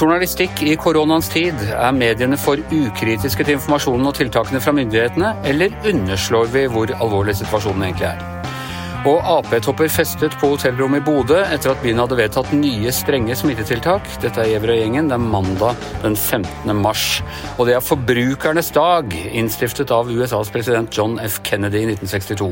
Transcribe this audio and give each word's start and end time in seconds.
Journalistikk 0.00 0.62
i 0.62 0.76
koronaens 0.80 1.28
tid. 1.28 1.54
Er 1.74 1.90
mediene 1.92 2.38
for 2.38 2.56
ukritiske 2.70 3.44
til 3.44 3.58
informasjonen 3.58 4.06
og 4.06 4.14
tiltakene 4.14 4.60
fra 4.62 4.72
myndighetene, 4.72 5.34
eller 5.44 5.74
underslår 5.90 6.52
vi 6.54 6.66
hvor 6.70 6.94
alvorlig 7.02 7.36
situasjonen 7.42 7.82
egentlig 7.82 8.06
er? 8.14 8.39
Og 9.08 9.22
Ap-topper 9.24 9.88
festet 9.88 10.34
på 10.36 10.50
hotellrommet 10.50 11.00
i 11.00 11.04
Bodø 11.06 11.38
etter 11.40 11.72
at 11.72 11.78
byen 11.80 12.02
hadde 12.02 12.18
vedtatt 12.18 12.50
nye 12.52 12.90
strenge 12.92 13.32
smittetiltak. 13.38 14.04
Dette 14.20 14.42
er 14.42 14.50
Gjevrøy-gjengen. 14.50 15.08
Det 15.08 15.16
er 15.16 15.22
mandag 15.24 15.86
den 16.02 16.18
15. 16.18 16.74
mars. 16.76 17.04
Og 17.56 17.64
det 17.70 17.78
er 17.78 17.86
forbrukernes 17.86 18.68
dag, 18.76 19.16
innstiftet 19.32 19.88
av 19.96 20.10
USAs 20.12 20.52
president 20.52 20.92
John 20.92 21.16
F. 21.24 21.38
Kennedy 21.48 21.80
i 21.80 21.94
1962. 21.94 22.50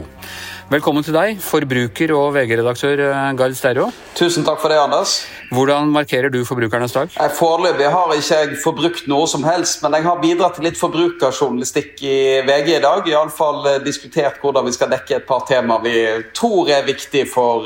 Velkommen 0.69 1.01
til 1.01 1.15
deg, 1.17 1.39
forbruker 1.41 2.11
og 2.13 2.35
VG-redaktør 2.35 3.01
eh, 3.01 3.29
Gard 3.41 3.55
Sterro. 3.57 3.87
Tusen 4.19 4.45
takk 4.45 4.59
for 4.61 4.69
det, 4.69 4.77
Anders. 4.77 5.15
Hvordan 5.49 5.89
markerer 5.95 6.29
du 6.29 6.43
forbrukernes 6.45 6.93
dag? 6.93 7.15
Foreløpig 7.39 7.87
har 7.89 8.11
ikke 8.13 8.41
jeg 8.43 8.59
forbrukt 8.61 9.07
noe 9.09 9.25
som 9.33 9.47
helst, 9.49 9.81
men 9.81 9.97
jeg 9.97 10.05
har 10.05 10.19
bidratt 10.21 10.59
til 10.59 10.67
litt 10.69 10.77
forbrukerjournalistikk 10.77 12.03
i 12.05 12.17
VG 12.45 12.69
i 12.75 12.83
dag. 12.85 13.09
Iallfall 13.09 13.71
eh, 13.71 13.79
diskutert 13.81 14.43
hvordan 14.43 14.67
vi 14.69 14.75
skal 14.77 14.91
dekke 14.93 15.15
et 15.23 15.25
par 15.31 15.47
temaer 15.49 15.87
vi 15.87 15.95
tror 16.37 16.69
er 16.69 16.85
viktig 16.85 17.25
for 17.33 17.65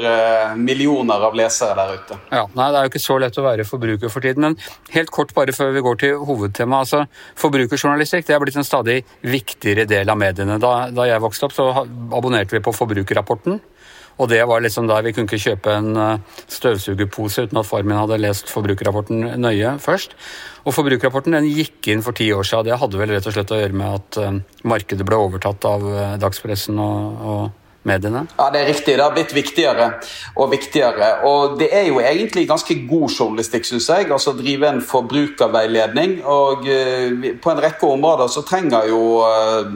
millioner 0.55 1.27
av 1.27 1.35
lesere 1.35 1.75
der 1.75 1.99
ute. 1.99 2.21
Ja, 2.31 2.45
nei, 2.55 2.69
Det 2.71 2.79
er 2.79 2.87
jo 2.87 2.93
ikke 2.93 3.03
så 3.03 3.19
lett 3.19 3.43
å 3.43 3.47
være 3.49 3.67
forbruker 3.67 4.15
for 4.15 4.23
tiden, 4.23 4.47
men 4.47 4.95
helt 4.95 5.11
kort 5.11 5.35
bare 5.35 5.51
før 5.57 5.75
vi 5.75 5.83
går 5.89 6.01
til 6.05 6.23
hovedtemaet. 6.23 6.87
Altså, 6.87 7.27
forbrukerjournalistikk 7.43 8.31
det 8.31 8.39
er 8.39 8.47
blitt 8.47 8.63
en 8.63 8.71
stadig 8.71 9.01
viktigere 9.27 9.91
del 9.91 10.15
av 10.15 10.23
mediene. 10.23 10.63
Da, 10.63 10.87
da 10.95 11.11
jeg 11.11 11.27
vokste 11.27 11.51
opp, 11.51 11.59
så 11.59 11.71
abonnerte 11.83 12.55
vi 12.55 12.63
på 12.63 12.71
Forbrukerjournalistikk 12.71 12.92
Forbrukerrapporten. 12.93 13.61
Og 14.21 14.29
det 14.29 14.43
var 14.45 14.61
liksom 14.61 14.87
der 14.89 15.03
vi 15.03 15.15
kunne 15.17 15.25
ikke 15.25 15.41
kjøpe 15.41 15.73
en 15.73 15.97
eh, 15.97 16.19
støvsugerpose 16.53 17.47
uten 17.47 17.59
at 17.59 17.67
far 17.67 17.83
min 17.83 17.97
hadde 17.97 18.21
lest 18.21 18.51
Forbrukerrapporten 18.53 19.25
nøye 19.41 19.79
først. 19.81 20.13
Og 20.67 20.77
Forbrukerrapporten 20.77 21.33
den 21.33 21.49
gikk 21.49 21.89
inn 21.89 22.05
for 22.05 22.13
ti 22.13 22.29
år 22.33 22.45
siden. 22.45 22.69
Det 22.69 22.79
hadde 22.83 23.01
vel 23.01 23.15
rett 23.15 23.27
og 23.27 23.35
slett 23.35 23.55
å 23.55 23.61
gjøre 23.63 23.79
med 23.81 23.97
at 23.97 24.21
eh, 24.21 24.39
markedet 24.69 25.09
ble 25.09 25.17
overtatt 25.19 25.65
av 25.69 25.89
eh, 25.89 26.15
dagspressen 26.21 26.79
og, 26.83 27.25
og 27.33 27.62
mediene? 27.89 28.27
Ja, 28.39 28.49
det 28.55 28.63
er 28.63 28.69
riktig. 28.71 28.97
Det 28.97 29.05
har 29.05 29.15
blitt 29.15 29.35
viktigere 29.35 29.89
og 30.37 30.53
viktigere. 30.53 31.09
Og 31.29 31.57
det 31.61 31.71
er 31.75 31.89
jo 31.89 31.99
egentlig 32.03 32.47
ganske 32.51 32.77
god 32.89 33.09
journalistikk, 33.11 33.67
syns 33.69 33.89
jeg. 33.91 34.11
Altså 34.13 34.35
drive 34.39 34.69
en 34.69 34.83
forbrukerveiledning. 34.87 36.21
Og 36.23 36.69
uh, 36.69 37.27
på 37.43 37.55
en 37.55 37.65
rekke 37.67 37.91
områder 37.91 38.31
så 38.33 38.45
trenger 38.47 38.89
jo 38.93 39.03
uh, 39.27 39.67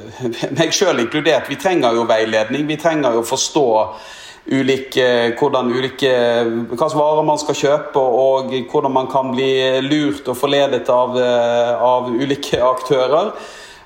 meg 0.58 0.72
sjøl 0.74 1.04
inkludert, 1.04 1.50
vi 1.50 1.60
trenger 1.60 1.96
jo 1.98 2.08
veiledning. 2.08 2.66
Vi 2.68 2.80
trenger 2.80 3.18
jo 3.18 3.26
forstå 3.26 3.68
ulike, 4.52 5.04
hvordan 5.38 5.68
ulike, 5.70 6.12
hvilke 6.70 6.86
varer 6.98 7.26
man 7.26 7.38
skal 7.38 7.54
kjøpe, 7.54 8.00
og 8.00 8.50
hvordan 8.72 8.90
man 8.90 9.06
kan 9.12 9.30
bli 9.30 9.52
lurt 9.86 10.26
og 10.26 10.34
forledet 10.34 10.88
av, 10.90 11.14
eh, 11.14 11.70
av 11.78 12.08
ulike 12.10 12.58
aktører. 12.58 13.30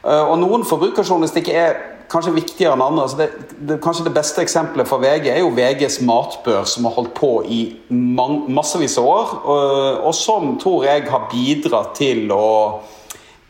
Og 0.06 0.36
noen 0.38 0.64
forbrukerjournalistikk 0.64 1.50
er 1.50 1.95
kanskje 2.12 2.34
viktigere 2.36 2.76
enn 2.76 2.84
andre. 2.84 3.06
Altså 3.06 3.20
det, 3.20 3.28
det, 3.68 3.78
kanskje 3.84 4.06
det 4.08 4.14
beste 4.16 4.42
eksempelet 4.44 4.88
for 4.88 5.02
VG 5.02 5.30
er 5.32 5.40
jo 5.42 5.54
VGs 5.56 6.00
matbør, 6.06 6.66
som 6.68 6.88
har 6.88 6.96
holdt 6.98 7.14
på 7.18 7.32
i 7.44 7.60
massevis 7.90 8.98
av 9.00 9.10
år, 9.10 9.34
og, 9.44 10.04
og 10.10 10.14
som 10.16 10.54
tror 10.62 10.86
jeg 10.88 11.06
har 11.10 11.28
bidratt 11.32 11.96
til 11.98 12.30
å 12.34 12.46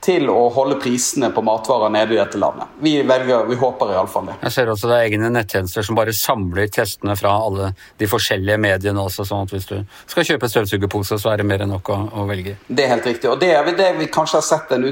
til 0.06 0.28
å 0.30 0.46
holde 0.54 0.78
prisene 0.82 1.32
på 1.34 1.42
matvarer 1.46 1.90
nede 1.92 2.14
i 2.14 2.18
dette 2.20 2.38
landet. 2.38 2.70
Vi 2.82 2.94
velger, 3.06 3.46
vi 3.48 3.58
håper 3.58 3.92
iallfall 3.96 4.30
det. 4.30 4.36
Jeg 4.46 4.54
ser 4.54 4.70
også 4.70 4.90
det 4.90 4.98
er 5.00 5.08
egne 5.08 5.30
nettjenester 5.34 5.86
som 5.86 5.98
bare 5.98 6.14
samler 6.16 6.70
testene 6.72 7.16
fra 7.18 7.34
alle 7.42 7.72
de 7.98 8.08
forskjellige 8.10 8.58
mediene 8.62 9.02
også, 9.02 9.26
sånn 9.26 9.48
at 9.48 9.54
hvis 9.54 9.68
du 9.70 9.76
skal 10.06 10.28
kjøpe 10.30 10.50
støvsugerpose, 10.52 11.18
så 11.22 11.32
er 11.32 11.42
det 11.42 11.48
mer 11.50 11.66
enn 11.66 11.74
nok 11.74 11.90
å, 11.90 11.98
å, 12.22 12.26
velge. 12.30 12.56
Det 12.68 12.86
er 12.86 12.94
helt 12.94 13.10
riktig. 13.10 13.30
Og 13.32 13.40
det 13.42 13.50
er 13.56 13.70
det 13.76 13.92
vi 13.98 14.10
kanskje 14.12 14.40
har 14.40 14.46
sett 14.46 14.72
den, 14.72 14.86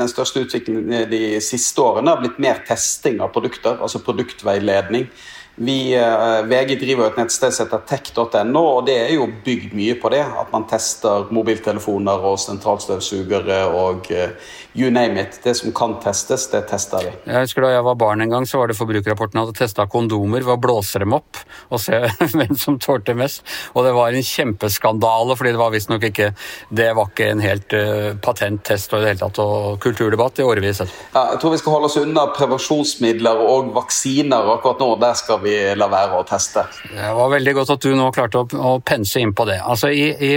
den 0.00 0.12
største 0.12 0.46
utviklingen 0.46 1.10
de 1.10 1.22
siste 1.44 1.82
årene, 1.84 2.14
har 2.14 2.24
blitt 2.24 2.40
mer 2.42 2.62
testing 2.68 3.20
av 3.24 3.34
produkter, 3.36 3.76
altså 3.82 4.00
produktveiledning. 4.06 5.10
Vi, 5.58 5.94
eh, 5.94 6.42
VG 6.44 6.74
driver 6.80 7.06
et 7.06 7.16
nettsted 7.16 7.54
som 7.56 7.64
heter 7.64 7.80
tech.no, 7.88 8.60
og 8.60 8.82
det 8.84 8.96
er 9.06 9.14
jo 9.14 9.24
bygd 9.44 9.72
mye 9.72 9.94
på 9.96 10.10
det. 10.12 10.20
At 10.20 10.50
man 10.52 10.66
tester 10.68 11.30
mobiltelefoner 11.32 12.26
og 12.28 12.36
sentralstøvsugere 12.42 13.62
og 13.72 14.10
uh, 14.12 14.52
you 14.76 14.90
name 14.92 15.16
it. 15.22 15.38
Det 15.40 15.54
som 15.56 15.72
kan 15.72 15.94
testes, 16.02 16.44
det 16.52 16.66
tester 16.68 17.06
vi. 17.06 17.12
Jeg 17.24 17.46
husker 17.46 17.64
Da 17.64 17.70
jeg 17.72 17.86
var 17.86 17.96
barn 17.96 18.20
en 18.20 18.34
gang, 18.34 18.44
så 18.44 18.60
var 18.60 18.68
det 18.68 18.76
Forbrukerrapporten 18.76 19.40
hadde 19.40 19.56
testa 19.56 19.86
kondomer 19.88 20.44
ved 20.44 20.58
å 20.58 20.60
blåse 20.60 21.00
dem 21.00 21.16
opp 21.16 21.40
og 21.72 21.80
se 21.80 22.02
hvem 22.36 22.52
som 22.60 22.76
tålte 22.76 23.16
mest. 23.16 23.40
Og 23.72 23.88
det 23.88 23.94
var 23.96 24.12
en 24.12 24.28
kjempeskandale, 24.28 25.38
fordi 25.40 25.54
det 25.56 25.62
var 25.62 25.72
visstnok 25.72 26.04
ikke 26.10 26.28
Det 26.68 26.90
var 26.98 27.08
ikke 27.08 27.30
en 27.32 27.44
helt 27.46 27.72
uh, 27.72 28.12
patent 28.20 28.60
test 28.68 28.92
og 28.92 29.00
i 29.00 29.06
det 29.06 29.14
hele 29.14 29.24
tatt, 29.24 29.40
og 29.40 29.80
kulturdebatt 29.80 30.44
i 30.44 30.44
årevis. 30.44 30.84
Ja, 30.84 31.30
jeg 31.32 31.40
tror 31.40 31.56
vi 31.56 31.64
skal 31.64 31.78
holde 31.78 31.88
oss 31.88 31.98
unna 32.02 32.28
prevensjonsmidler 32.36 33.40
og 33.40 33.72
vaksiner 33.80 34.52
akkurat 34.58 34.84
nå. 34.84 34.92
Der 35.00 35.16
skal 35.16 35.40
vi 35.40 35.45
vi 35.46 35.56
la 35.78 35.88
være 35.90 36.20
å 36.20 36.26
teste. 36.28 36.66
Det 36.90 37.10
var 37.18 37.32
veldig 37.32 37.54
godt 37.60 37.74
at 37.76 37.86
du 37.86 37.94
nå 37.96 38.10
klarte 38.14 38.42
å, 38.42 38.46
å 38.58 38.72
pense 38.84 39.22
inn 39.22 39.34
på 39.36 39.46
det. 39.48 39.58
Altså 39.62 39.90
i, 39.94 40.08
i, 40.12 40.32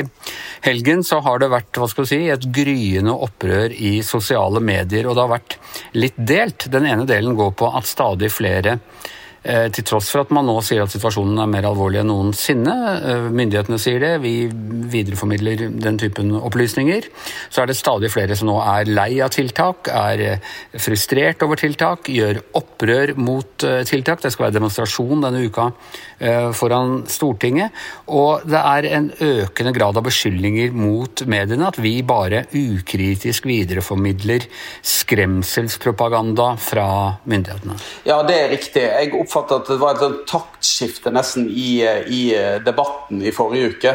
helgen 0.65 1.03
så 1.05 1.21
har 1.25 1.41
det 1.41 1.51
vært 1.51 1.81
hva 1.81 1.89
skal 1.91 2.07
du 2.07 2.11
si, 2.11 2.21
et 2.29 2.49
gryende 2.55 3.15
opprør 3.27 3.73
i 3.73 3.99
sosiale 4.05 4.61
medier, 4.63 5.07
og 5.09 5.17
det 5.17 5.25
har 5.25 5.33
vært 5.35 5.57
litt 5.97 6.19
delt. 6.19 6.69
Den 6.71 6.87
ene 6.89 7.07
delen 7.09 7.37
går 7.39 7.55
på 7.59 7.71
at 7.75 7.89
stadig 7.89 8.31
flere 8.33 8.79
til 9.43 9.85
tross 9.87 10.09
for 10.11 10.25
at 10.25 10.31
man 10.35 10.47
nå 10.47 10.57
sier 10.65 10.83
at 10.83 10.91
situasjonen 10.91 11.39
er 11.39 11.49
mer 11.49 11.67
alvorlig 11.69 12.01
enn 12.01 12.09
noensinne. 12.11 12.75
Eh, 12.99 13.27
myndighetene 13.31 13.79
sier 13.81 14.01
det, 14.03 14.11
vi 14.23 14.33
videreformidler 14.49 15.65
den 15.79 15.99
typen 16.01 16.33
opplysninger. 16.35 17.07
Så 17.49 17.63
er 17.63 17.69
det 17.69 17.77
stadig 17.79 18.11
flere 18.13 18.35
som 18.35 18.49
nå 18.49 18.57
er 18.63 18.89
lei 18.89 19.21
av 19.23 19.31
tiltak, 19.35 19.91
er 19.93 20.25
eh, 20.25 20.51
frustrert 20.79 21.43
over 21.45 21.59
tiltak, 21.61 22.11
gjør 22.11 22.41
opprør 22.59 23.15
mot 23.19 23.65
tiltak. 23.87 24.23
Det 24.23 24.31
skal 24.33 24.47
være 24.49 24.57
demonstrasjon 24.59 25.23
denne 25.23 25.43
uka 25.47 25.69
foran 26.55 27.05
Stortinget. 27.07 27.75
Og 28.11 28.43
det 28.47 28.59
er 28.59 28.87
en 28.97 29.09
økende 29.23 29.71
grad 29.75 29.97
av 29.99 30.03
beskyldninger 30.03 30.73
mot 30.75 31.23
mediene 31.29 31.69
at 31.69 31.79
vi 31.79 31.93
bare 32.03 32.43
ukritisk 32.55 33.47
videreformidler 33.49 34.47
skremselspropaganda 34.85 36.51
fra 36.59 36.87
myndighetene. 37.29 37.77
Ja, 38.07 38.19
det 38.27 38.37
er 38.39 38.51
riktig. 38.53 38.83
Jeg 38.83 39.13
oppfatter 39.29 39.61
at 39.61 39.69
det 39.69 39.77
var 39.77 40.01
et 40.01 40.25
taktskifte 40.29 41.13
nesten 41.13 41.45
i, 41.49 41.83
i, 41.85 42.23
debatten 42.65 43.21
i 43.21 43.33
forrige 43.35 43.75
uke. 43.75 43.93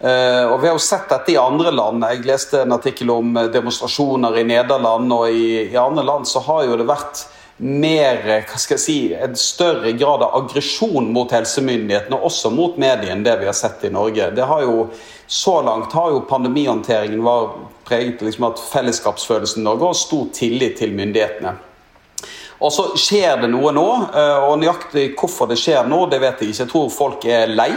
Uh, 0.00 0.46
og 0.54 0.62
Vi 0.62 0.70
har 0.70 0.78
jo 0.78 0.80
sett 0.80 1.10
dette 1.10 1.34
i 1.34 1.40
andre 1.40 1.74
land. 1.74 2.06
Jeg 2.06 2.24
leste 2.24 2.62
en 2.62 2.72
artikkel 2.78 3.10
om 3.12 3.34
demonstrasjoner 3.52 4.38
i 4.40 4.46
Nederland. 4.48 5.12
og 5.12 5.28
i, 5.28 5.66
i 5.66 5.76
andre 5.76 6.06
land 6.06 6.28
så 6.28 6.40
har 6.46 6.64
jo 6.64 6.78
det 6.80 6.88
vært 6.88 7.26
mer, 7.60 8.22
hva 8.48 8.56
skal 8.56 8.78
jeg 8.78 8.82
si, 8.82 8.98
en 9.12 9.36
større 9.36 9.92
grad 9.92 10.22
av 10.24 10.36
aggresjon 10.38 11.10
mot 11.12 11.32
helsemyndighetene, 11.34 12.16
også 12.16 12.48
mot 12.54 12.78
mediene, 12.80 13.20
det 13.26 13.34
vi 13.42 13.50
har 13.50 13.56
sett 13.56 13.84
i 13.84 13.92
Norge. 13.92 14.30
Det 14.36 14.46
har 14.48 14.64
jo, 14.64 14.88
Så 15.30 15.60
langt 15.62 15.92
har 15.92 16.10
jo 16.10 16.24
pandemihåndteringen 16.26 17.22
var 17.22 17.52
preget 17.86 18.22
liksom 18.22 18.48
at 18.48 18.58
fellesskapsfølelsen 18.72 19.62
i 19.62 19.64
Norge 19.68 19.92
og 19.92 19.96
stor 19.96 20.24
tillit 20.34 20.80
til 20.80 20.90
myndighetene. 20.96 21.52
Og 22.60 22.72
så 22.72 22.90
skjer 23.00 23.40
det 23.40 23.48
noe 23.48 23.72
nå, 23.72 23.86
eh, 24.12 24.42
og 24.44 24.58
nøyaktig 24.60 25.14
hvorfor 25.16 25.48
det 25.48 25.56
skjer 25.60 25.88
nå, 25.88 26.04
det 26.12 26.20
vet 26.20 26.42
jeg 26.42 26.52
ikke. 26.52 26.62
Jeg 26.66 26.72
tror 26.72 26.92
folk 26.92 27.24
er 27.24 27.54
lei. 27.54 27.70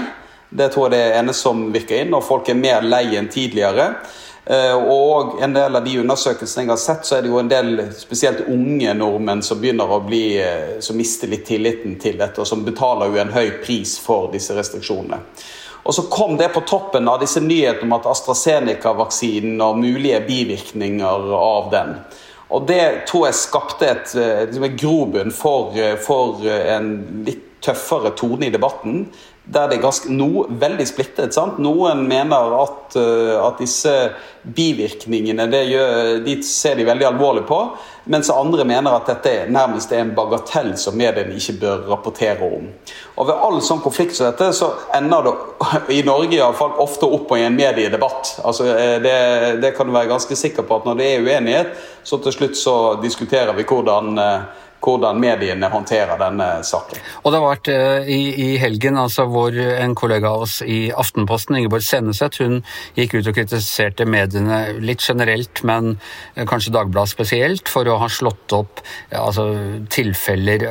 Det 0.53 0.67
tror 0.73 0.89
jeg 0.89 0.93
det 0.93 1.05
er 1.05 1.21
ene 1.21 1.33
som 1.33 1.63
virker 1.73 2.03
inn, 2.03 2.13
og 2.13 2.25
folk 2.25 2.51
er 2.51 2.59
mer 2.59 2.83
lei 2.85 3.15
enn 3.17 3.31
tidligere. 3.31 3.93
Eh, 4.45 4.75
og 4.75 5.39
en 5.41 5.53
del 5.55 5.79
av 5.79 5.85
de 5.85 5.95
undersøkelsene 6.01 6.65
jeg 6.65 6.73
har 6.73 6.81
sett, 6.81 7.07
så 7.07 7.15
er 7.15 7.23
det 7.23 7.31
jo 7.31 7.39
en 7.39 7.51
del 7.51 7.77
spesielt 7.95 8.43
unge 8.51 8.91
nordmenn 8.99 9.43
som 9.45 9.61
begynner 9.61 9.87
å 9.87 10.01
bli, 10.03 10.35
eh, 10.43 10.79
som 10.83 10.99
mister 10.99 11.31
litt 11.31 11.45
tilliten 11.47 11.95
til 11.99 12.19
dette, 12.19 12.43
og 12.43 12.49
som 12.49 12.65
betaler 12.67 13.07
jo 13.07 13.21
en 13.23 13.31
høy 13.31 13.63
pris 13.63 13.95
for 14.03 14.27
disse 14.35 14.55
restriksjonene. 14.57 15.21
Og 15.83 15.95
så 15.95 16.05
kom 16.11 16.35
det 16.37 16.51
på 16.53 16.63
toppen 16.67 17.07
av 17.11 17.19
disse 17.23 17.39
nyhetene 17.43 17.87
om 17.87 17.95
at 17.97 18.05
AstraZeneca-vaksinen 18.11 19.63
og 19.63 19.79
mulige 19.79 20.21
bivirkninger 20.27 21.33
av 21.39 21.71
den. 21.71 21.97
Og 22.53 22.67
det 22.69 23.07
tror 23.09 23.27
jeg 23.27 23.39
skapte 23.39 23.89
et, 23.89 24.13
et 24.13 24.51
liksom 24.51 24.77
grobunn 24.77 25.33
for, 25.33 25.73
eh, 25.77 25.95
for, 26.01 26.43
eh, 26.45 26.69
en 26.75 26.91
litt 27.25 27.49
tøffere 27.63 28.13
tone 28.17 28.47
i 28.47 28.53
debatten. 28.53 29.07
Der 29.43 29.67
det 29.67 29.77
er 29.77 29.81
ganske, 29.83 30.07
no, 30.11 30.45
veldig 30.47 30.85
splittet. 30.87 31.33
sant? 31.35 31.57
Noen 31.59 32.05
mener 32.07 32.53
at, 32.61 32.95
at 32.95 33.57
disse 33.59 33.91
bivirkningene 34.43 35.49
gjør, 35.51 36.21
de 36.23 36.37
ser 36.47 36.79
de 36.79 36.85
veldig 36.87 37.09
alvorlig 37.09 37.43
på. 37.49 37.57
Mens 38.11 38.31
andre 38.31 38.63
mener 38.67 38.95
at 38.95 39.07
dette 39.11 39.51
nærmest 39.51 39.91
er 39.91 40.05
en 40.05 40.13
bagatell 40.15 40.73
som 40.79 40.95
mediene 40.99 41.35
ikke 41.35 41.57
bør 41.59 41.83
rapportere 41.91 42.47
om. 42.47 42.69
Og 43.17 43.27
Ved 43.27 43.43
all 43.49 43.59
sånn 43.63 43.83
konflikt 43.83 44.15
som 44.15 44.29
dette, 44.29 44.49
så 44.55 44.71
ender 44.95 45.27
det 45.27 45.35
i 45.99 46.01
Norge 46.07 46.37
i 46.37 46.41
alle 46.43 46.55
fall, 46.55 46.75
ofte 46.83 47.07
opp 47.07 47.27
på 47.31 47.39
en 47.39 47.59
mediedebatt. 47.59 48.37
Altså, 48.47 48.71
det, 49.03 49.15
det 49.63 49.75
kan 49.75 49.91
du 49.91 49.95
være 49.95 50.11
ganske 50.15 50.39
sikker 50.39 50.67
på 50.67 50.79
at 50.79 50.87
når 50.87 50.99
det 50.99 51.11
er 51.11 51.27
uenighet, 51.27 51.75
så 52.03 52.19
til 52.23 52.35
slutt 52.39 52.59
så 52.59 52.77
diskuterer 53.03 53.51
vi 53.59 53.67
hvordan, 53.67 54.15
hvordan 54.83 55.19
mediene 55.21 55.69
håndterer 55.71 56.19
denne 56.19 56.47
saken. 56.67 56.99
Og 57.23 57.31
det 57.31 57.39
har 57.39 57.45
vært 57.45 57.69
uh, 57.71 58.09
i, 58.09 58.19
i, 58.43 58.47
helgen 58.61 58.99
altså 58.99 59.25
hvor 59.31 59.55
en 59.55 59.95
kollega 59.97 60.31
av 60.33 60.45
oss 60.45 60.59
i 60.65 60.91
Aftenposten, 60.91 61.57
Ingeborg 61.59 61.85
Senneset, 61.85 62.39
hun 62.43 62.61
gikk 62.97 63.17
ut 63.17 63.29
og 63.31 63.37
kritiserte 63.37 64.07
mediene 64.09 64.61
litt 64.83 65.03
generelt, 65.03 65.63
men 65.67 65.95
uh, 65.95 66.43
kanskje 66.49 66.73
Dagbladet 66.75 67.13
spesielt, 67.13 67.71
for 67.71 67.87
å 67.89 67.99
ha 68.01 68.09
slått 68.11 68.55
opp 68.55 68.83
uh, 68.83 69.21
altså, 69.23 69.47
tilfeller, 69.93 70.67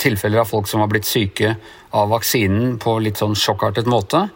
tilfeller 0.00 0.44
av 0.44 0.50
folk 0.50 0.70
som 0.70 0.84
har 0.84 0.92
blitt 0.92 1.08
syke 1.08 1.56
av 1.96 2.10
vaksinen 2.12 2.76
på 2.82 2.98
litt 3.04 3.20
sånn 3.20 3.36
sjokkartet 3.38 3.88
måte. 3.88 4.26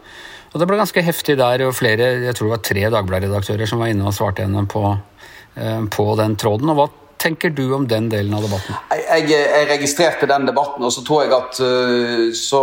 Og 0.52 0.60
det 0.60 0.68
ble 0.68 0.76
ganske 0.76 1.04
heftig 1.04 1.38
der, 1.40 1.64
og 1.64 1.76
flere, 1.76 2.14
jeg 2.26 2.36
tror 2.36 2.50
det 2.50 2.56
var 2.56 2.66
tre 2.68 2.88
Dagbladet-redaktører 2.92 3.68
som 3.68 3.80
var 3.80 3.92
inne 3.92 4.04
og 4.08 4.16
svarte 4.16 4.44
henne 4.44 4.66
på, 4.68 4.82
på 5.96 6.04
den 6.20 6.36
tråden. 6.40 6.72
Og 6.72 6.76
hva 6.76 6.88
tenker 7.22 7.50
du 7.54 7.64
om 7.74 7.86
den 7.88 8.08
delen 8.10 8.34
av 8.34 8.44
debatten? 8.46 8.78
Jeg, 8.90 9.28
jeg, 9.30 9.66
registrerte 9.70 10.28
den 10.30 10.48
debatten, 10.48 10.84
og 10.84 10.92
så 10.94 11.04
tror 11.06 11.24
jeg 11.24 11.34
at 11.36 11.60
øh, 11.64 12.24
så 12.36 12.62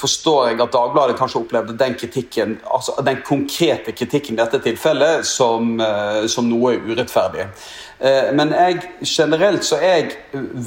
forstår 0.00 0.52
jeg 0.52 0.62
at 0.64 0.72
Dagbladet 0.72 1.18
kanskje 1.18 1.42
opplevde 1.42 1.76
den 1.78 1.96
kritikken, 1.98 2.56
altså 2.64 2.96
den 3.04 3.20
konkrete 3.26 3.92
kritikken 3.92 4.38
i 4.38 4.40
dette 4.40 4.62
tilfellet 4.64 5.26
som, 5.28 5.76
øh, 5.80 6.24
som 6.30 6.48
noe 6.48 6.78
urettferdig. 6.88 7.48
Øh, 8.00 8.32
men 8.38 8.54
jeg, 8.54 8.80
generelt 9.04 9.64
så 9.64 9.80
jeg 9.82 10.10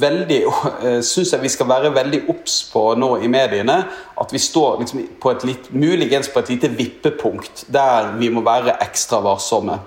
veldig 0.06 0.42
syns 1.12 1.32
jeg 1.32 1.42
vi 1.42 1.52
skal 1.52 1.70
være 1.70 1.94
veldig 1.94 2.24
obs 2.30 2.62
på 2.72 2.86
nå 3.00 3.14
i 3.24 3.30
mediene 3.32 3.82
at 4.22 4.32
vi 4.32 4.38
står 4.38 4.80
liksom 4.80 5.06
på 5.20 5.30
et 5.32 5.46
litt, 5.48 5.70
muligens 5.74 6.28
på 6.30 6.42
et 6.42 6.50
lite 6.54 6.70
vippepunkt 6.76 7.64
der 7.72 8.12
vi 8.20 8.28
må 8.32 8.44
være 8.44 8.76
ekstra 8.84 9.22
varsomme. 9.24 9.80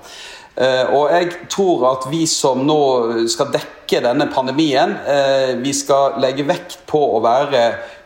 Eh, 0.55 0.93
og 0.95 1.09
jeg 1.11 1.31
tror 1.51 1.83
at 1.89 2.07
vi 2.11 2.23
som 2.31 2.61
nå 2.63 2.79
skal 3.31 3.51
dekke 3.51 3.99
denne 4.05 4.29
pandemien, 4.31 4.95
eh, 5.03 5.51
vi 5.59 5.73
skal 5.75 6.15
legge 6.23 6.47
vekt 6.47 6.79
på 6.87 7.01
å 7.17 7.21
være 7.23 7.65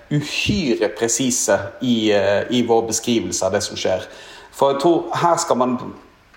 uhyre 0.10 0.90
presise 0.98 1.60
i, 1.82 2.12
eh, 2.12 2.50
i 2.50 2.64
vår 2.66 2.88
beskrivelse 2.88 3.46
av 3.46 3.54
det 3.54 3.62
som 3.64 3.78
skjer. 3.78 4.08
For 4.52 4.74
jeg 4.74 4.82
tror 4.82 5.16
her 5.16 5.38
skal 5.38 5.58
man 5.58 5.78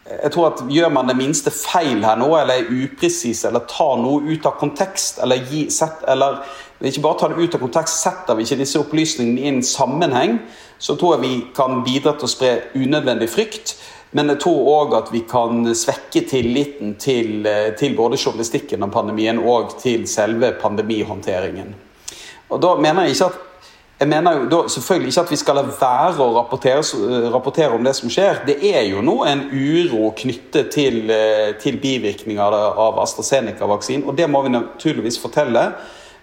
jeg 0.03 0.33
tror 0.33 0.47
at 0.47 0.63
Gjør 0.69 0.91
man 0.91 1.07
det 1.07 1.17
minste 1.17 1.51
feil 1.51 2.03
her 2.05 2.17
nå, 2.17 2.27
eller 2.37 2.55
er 2.55 2.71
upresis, 2.85 3.45
eller 3.45 3.63
tar 3.71 3.97
noe 4.03 4.21
ut 4.35 4.47
av 4.47 4.59
kontekst, 4.59 5.21
eller, 5.23 5.37
gi, 5.37 5.71
set, 5.71 6.03
eller 6.09 6.43
ikke 6.83 7.05
bare 7.05 7.19
tar 7.21 7.29
det 7.29 7.39
ut 7.39 7.55
av 7.55 7.61
kontekst, 7.63 8.03
setter 8.03 8.35
vi 8.35 8.43
ikke 8.43 8.59
disse 8.59 8.81
opplysningene 8.83 9.41
i 9.41 9.49
en 9.49 9.63
sammenheng, 9.63 10.41
så 10.83 10.97
tror 10.99 11.15
jeg 11.15 11.23
vi 11.23 11.47
kan 11.55 11.85
bidra 11.87 12.17
til 12.19 12.27
å 12.27 12.33
spre 12.33 12.53
unødvendig 12.75 13.31
frykt. 13.31 13.77
Men 14.13 14.29
jeg 14.29 14.43
tror 14.45 14.67
òg 14.69 14.97
at 14.99 15.13
vi 15.13 15.23
kan 15.29 15.65
svekke 15.77 16.25
tilliten 16.29 16.97
til, 17.01 17.47
eh, 17.47 17.73
til, 17.79 17.97
både 17.97 18.19
journalistikken 18.21 18.83
om 18.83 18.91
pandemien 18.93 19.39
og 19.39 19.79
til 19.81 20.05
selve 20.09 20.53
pandemihåndteringen. 20.61 21.75
Og 22.51 22.61
da 22.61 22.75
mener 22.77 23.03
Jeg 23.03 23.17
ikke 23.17 23.25
at 23.25 23.41
jeg 24.03 24.09
mener 24.09 24.33
jo 24.35 24.47
da 24.51 24.69
selvfølgelig 24.69 25.13
ikke 25.13 25.21
at 25.21 25.31
vi 25.31 25.37
skal 25.37 25.55
la 25.55 25.63
være 25.63 26.25
å 26.25 26.33
rapportere, 26.35 26.83
rapportere, 27.31 27.71
om 27.71 27.85
det 27.85 27.95
som 27.95 28.11
skjer. 28.11 28.41
Det 28.47 28.57
er 28.75 28.83
jo 28.89 29.03
nå 29.05 29.15
en 29.31 29.45
uro 29.53 30.11
knyttet 30.19 30.73
til, 30.75 31.11
eh, 31.11 31.53
til 31.63 31.79
bivirkninger 31.79 32.43
av 32.43 32.99
AstraZeneca-vaksinen, 32.99 34.09
og 34.09 34.17
det 34.17 34.29
må 34.31 34.43
vi 34.43 34.49
naturligvis 34.49 35.21
fortelle. 35.23 35.73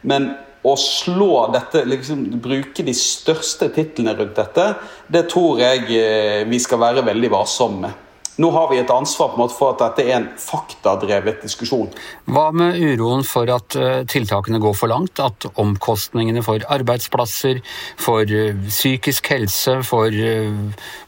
Men 0.04 0.36
å 0.68 0.76
slå 0.80 1.48
dette, 1.54 1.86
liksom 1.88 2.26
bruke 2.44 2.84
de 2.84 2.94
største 2.96 3.70
titlene 3.76 4.16
rundt 4.18 4.36
dette, 4.36 4.66
det 5.08 5.26
tror 5.32 5.62
jeg 5.64 5.88
eh, 5.96 6.44
vi 6.50 6.60
skal 6.60 6.82
være 6.82 7.06
veldig 7.08 7.32
varsomme 7.32 7.88
med. 7.88 8.06
Nå 8.40 8.52
har 8.56 8.70
vi 8.72 8.78
et 8.80 8.92
ansvar 8.94 9.34
på 9.34 9.36
en 9.36 9.42
måte 9.42 9.56
for 9.58 9.74
at 9.74 9.82
dette 9.82 10.06
er 10.08 10.16
en 10.16 10.28
faktadrevet 10.40 11.42
diskusjon. 11.44 11.90
Hva 12.32 12.46
med 12.56 12.78
uroen 12.80 13.26
for 13.28 13.50
at 13.52 13.76
eh, 13.76 14.06
tiltakene 14.08 14.62
går 14.64 14.78
for 14.80 14.92
langt? 14.92 15.20
At 15.20 15.48
omkostningene 15.60 16.44
for 16.46 16.64
arbeidsplasser, 16.72 17.60
for 18.00 18.24
eh, 18.24 18.56
psykisk 18.70 19.28
helse, 19.34 19.80
for 19.88 20.16
eh, 20.16 20.48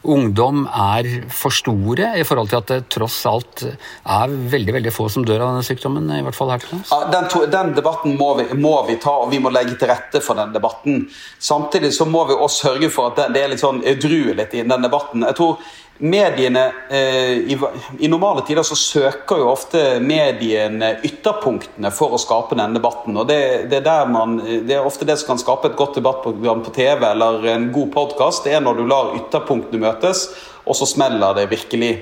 ungdom 0.04 0.66
er 0.68 1.08
for 1.32 1.56
store 1.56 2.12
i 2.20 2.26
forhold 2.28 2.52
til 2.52 2.60
at 2.60 2.72
det 2.74 2.80
tross 2.92 3.22
alt 3.30 3.64
er 3.64 4.36
veldig 4.52 4.76
veldig 4.76 4.92
få 4.92 5.08
som 5.12 5.24
dør 5.24 5.40
av 5.46 5.54
denne 5.54 5.66
sykdommen? 5.66 6.10
i 6.12 6.20
hvert 6.26 6.36
fall 6.36 6.52
her 6.52 6.60
til 6.60 6.82
oss? 6.82 6.92
Ja, 6.92 7.08
den, 7.14 7.30
den, 7.54 7.72
debatten 7.78 8.18
må 8.20 8.34
vi, 8.42 8.50
må 8.60 8.74
vi, 8.90 8.98
ta, 9.00 9.14
og 9.24 9.32
vi 9.32 9.40
må 9.40 9.52
legge 9.54 9.78
til 9.80 9.88
rette 9.88 10.20
for 10.20 10.36
den 10.36 10.52
debatten. 10.52 11.06
Samtidig 11.40 11.94
så 11.96 12.04
må 12.04 12.26
vi 12.28 12.36
også 12.36 12.68
sørge 12.68 12.92
for 12.92 13.08
at 13.08 13.22
det, 13.22 13.30
det 13.38 13.46
er 13.46 13.54
litt 13.54 13.64
sånn 13.64 13.80
edruelighet 13.88 14.58
i 14.60 14.66
den 14.68 14.84
debatten. 14.84 15.24
Jeg 15.30 15.40
tror 15.40 15.62
mediene 15.98 16.72
eh, 16.90 17.36
i, 17.52 17.58
i, 17.98 18.08
normale 18.08 18.42
tider 18.46 18.64
så 18.66 18.76
søker 18.78 19.38
jo 19.38 19.50
ofte 19.52 19.82
mediene 20.02 20.96
ytterpunktene 21.06 21.92
for 21.94 22.16
å 22.16 22.20
skape 22.20 22.56
denne 22.56 22.74
debatten. 22.78 23.16
og 23.16 23.28
det, 23.28 23.68
det, 23.70 23.82
er 23.86 24.10
man, 24.10 24.38
det, 24.40 24.74
er 24.76 24.86
ofte 24.86 25.06
det 25.08 25.18
som 25.20 25.32
kan 25.32 25.42
skape 25.42 25.70
et 25.70 25.78
godt 25.78 26.00
debattprogram 26.00 26.64
på 26.66 26.74
TV 26.74 27.06
eller 27.12 27.46
en 27.54 27.70
god 27.74 27.92
podkast. 27.94 28.48
Det 28.48 28.56
er 28.56 28.64
når 28.64 28.80
du 28.80 28.84
lar 28.88 29.14
ytterpunktene 29.20 29.84
møtes, 29.84 30.26
og 30.66 30.78
så 30.78 30.88
smeller 30.88 31.38
det 31.38 31.50
virkelig. 31.52 31.94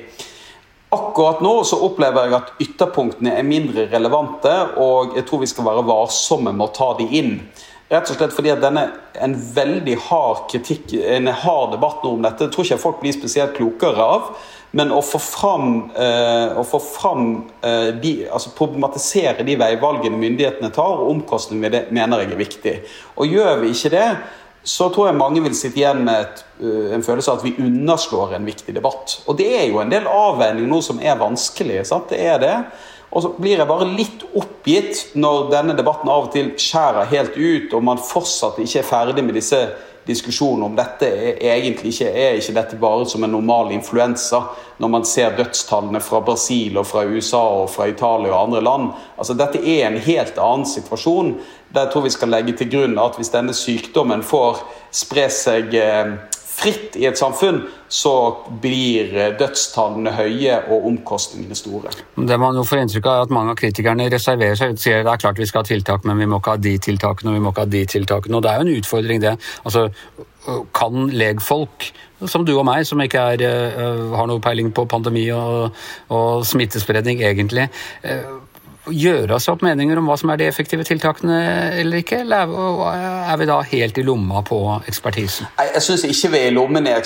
Akkurat 0.91 1.39
nå 1.45 1.53
så 1.69 1.77
opplever 1.87 2.27
jeg 2.27 2.39
at 2.41 2.55
ytterpunktene 2.65 3.37
er 3.39 3.47
mindre 3.47 3.85
relevante, 3.93 4.55
og 4.83 5.13
jeg 5.19 5.29
tror 5.29 5.45
vi 5.45 5.51
skal 5.51 5.69
være 5.69 5.85
varsomme 5.87 6.51
med 6.57 6.67
å 6.67 6.73
ta 6.75 6.89
de 6.99 7.07
inn. 7.21 7.37
Rett 7.91 8.07
og 8.07 8.21
slett 8.21 8.35
fordi 8.37 8.53
at 8.53 8.61
denne 8.63 8.85
en 9.19 9.33
veldig 9.35 9.97
hard 10.07 10.45
kritikk, 10.53 10.93
en 10.95 11.27
hard 11.27 11.73
debatt 11.75 12.05
nå 12.05 12.13
om 12.15 12.23
dette, 12.23 12.47
tror 12.53 12.67
ikke 12.67 12.79
folk 12.79 13.01
blir 13.03 13.17
spesielt 13.17 13.57
klokere 13.57 14.05
av. 14.05 14.29
Men 14.79 14.93
å 14.95 15.01
få 15.03 15.19
fram, 15.19 15.91
eh, 15.99 16.53
å 16.55 16.63
få 16.63 16.79
fram 16.79 17.25
eh, 17.67 17.89
de, 17.99 18.13
altså 18.31 18.53
problematisere 18.55 19.43
de 19.43 19.57
veivalgene 19.59 20.21
myndighetene 20.21 20.71
tar, 20.71 21.03
og 21.03 21.11
omkostningene 21.17 21.67
ved 21.67 21.75
det, 21.75 21.81
mener 21.97 22.23
jeg 22.23 22.31
er 22.31 22.39
viktig. 22.45 22.77
Og 23.17 23.35
gjør 23.35 23.59
vi 23.65 23.73
ikke 23.75 23.91
det, 23.97 24.07
så 24.63 24.87
tror 24.95 25.09
jeg 25.09 25.19
mange 25.19 25.43
vil 25.43 25.57
sitte 25.57 25.81
igjen 25.81 26.05
med 26.05 26.21
et, 26.21 26.43
uh, 26.61 26.91
en 26.93 27.03
følelse 27.03 27.33
av 27.33 27.41
at 27.41 27.47
vi 27.47 27.55
underslår 27.65 28.35
en 28.37 28.45
viktig 28.45 28.75
debatt. 28.77 29.15
Og 29.25 29.39
det 29.39 29.49
er 29.57 29.67
jo 29.71 29.81
en 29.81 29.93
del 29.93 30.05
avveininger 30.05 30.69
nå 30.69 30.83
som 30.85 31.01
er 31.01 31.17
vanskelig. 31.19 31.81
Sant? 31.89 32.13
Det 32.13 32.21
er 32.21 32.37
det. 32.43 32.57
Og 33.11 33.25
så 33.25 33.31
blir 33.43 33.59
jeg 33.59 33.67
bare 33.67 33.89
litt 33.91 34.23
oppgitt 34.39 35.17
når 35.19 35.49
denne 35.51 35.75
debatten 35.79 36.11
av 36.11 36.29
og 36.29 36.35
til 36.35 36.53
skjærer 36.61 37.11
helt 37.11 37.39
ut, 37.39 37.73
og 37.75 37.87
man 37.87 38.03
fortsatt 38.03 38.61
ikke 38.63 38.85
er 38.85 38.91
ferdig 38.91 39.25
med 39.27 39.35
disse 39.39 39.65
diskusjonene 40.07 40.67
om 40.67 40.77
dette 40.79 41.07
er 41.07 41.59
egentlig 41.59 41.93
ikke 41.93 42.09
er 42.09 42.39
ikke 42.39 42.55
dette 42.57 42.79
bare 42.81 43.07
som 43.09 43.25
en 43.25 43.35
normal 43.35 43.73
influensa, 43.75 44.41
når 44.81 44.93
man 44.95 45.05
ser 45.07 45.37
dødstallene 45.37 46.01
fra 46.03 46.23
Brasil 46.25 46.79
og 46.81 46.89
fra 46.89 47.05
USA 47.05 47.43
og 47.61 47.69
fra 47.71 47.89
Italia 47.91 48.33
og 48.33 48.47
andre 48.47 48.63
land. 48.65 48.89
Altså 49.19 49.37
Dette 49.39 49.61
er 49.61 49.87
en 49.87 50.01
helt 50.01 50.39
annen 50.41 50.67
situasjon. 50.67 51.35
Der 51.75 51.91
tror 51.91 52.07
vi 52.07 52.15
skal 52.15 52.33
legge 52.33 52.57
til 52.57 52.71
grunn 52.73 52.99
at 52.99 53.19
hvis 53.21 53.33
denne 53.35 53.55
sykdommen 53.55 54.25
får 54.27 54.63
spre 55.03 55.29
seg 55.31 55.77
eh, 55.79 56.17
fritt 56.61 56.97
i 57.01 57.07
et 57.09 57.19
samfunn, 57.19 57.63
så 57.91 58.15
blir 58.63 59.15
eh, 59.17 59.33
dødstallene 59.39 60.13
høye 60.15 60.59
og 60.71 60.87
omkostningene 60.93 61.57
store. 61.59 61.93
Det 62.17 62.39
man 62.41 62.59
jo 62.59 62.67
får 62.67 62.85
inntrykk 62.85 63.09
av 63.09 63.17
er 63.17 63.29
at 63.29 63.35
Mange 63.35 63.55
av 63.55 63.61
kritikerne 63.61 64.09
reserverer 64.13 64.59
seg 64.59 64.75
og 64.75 64.83
sier 64.83 65.05
det 65.07 65.13
er 65.13 65.23
klart 65.23 65.41
vi 65.41 65.49
skal 65.49 65.65
ha 65.65 65.71
tiltak, 65.71 66.05
men 66.09 66.21
vi 66.21 66.29
må 66.31 66.41
ikke 66.41 66.57
ha 66.57 66.61
de 66.61 66.77
tiltakene 66.83 67.33
og 67.33 67.39
vi 67.39 67.43
må 67.45 67.55
ikke 67.55 67.67
ha 67.67 67.73
de 67.79 67.87
tiltakene. 67.95 68.37
Og 68.37 68.45
Det 68.45 68.51
er 68.51 68.61
jo 68.61 68.69
en 68.69 68.77
utfordring, 68.81 69.23
det. 69.23 69.35
Altså, 69.65 69.89
kan 70.75 71.11
legfolk 71.13 71.91
som 72.29 72.45
du 72.45 72.53
og 72.59 72.67
meg, 72.69 72.85
som 72.89 73.01
ikke 73.01 73.23
er, 73.35 73.45
uh, 73.77 74.13
har 74.17 74.29
noe 74.29 74.43
peiling 74.45 74.71
på 74.77 74.85
pandemi 74.91 75.27
og, 75.33 75.77
og 76.13 76.45
smittespredning 76.49 77.23
egentlig, 77.25 77.69
uh, 78.05 78.41
gjøre 78.89 79.37
oss 79.37 79.49
opp 79.53 79.61
meninger 79.65 79.99
om 80.01 80.07
hva 80.09 80.17
som 80.17 80.31
er 80.33 80.41
de 80.41 80.47
effektive 80.49 80.85
tiltakene 80.89 81.37
eller 81.81 82.01
ikke? 82.01 82.23
Eller 82.25 82.53
er 82.89 83.41
vi 83.41 83.49
da 83.51 83.59
helt 83.73 83.99
i 84.01 84.05
lomma 84.07 84.41
på 84.47 84.61
ekspertisen? 84.89 85.51
Jeg 85.61 85.85
syns 85.85 86.07
ikke 86.09 86.33
vi 86.35 86.41
er 86.41 86.49
i 86.49 86.55
lommen 86.57 86.89
eh, 86.89 87.01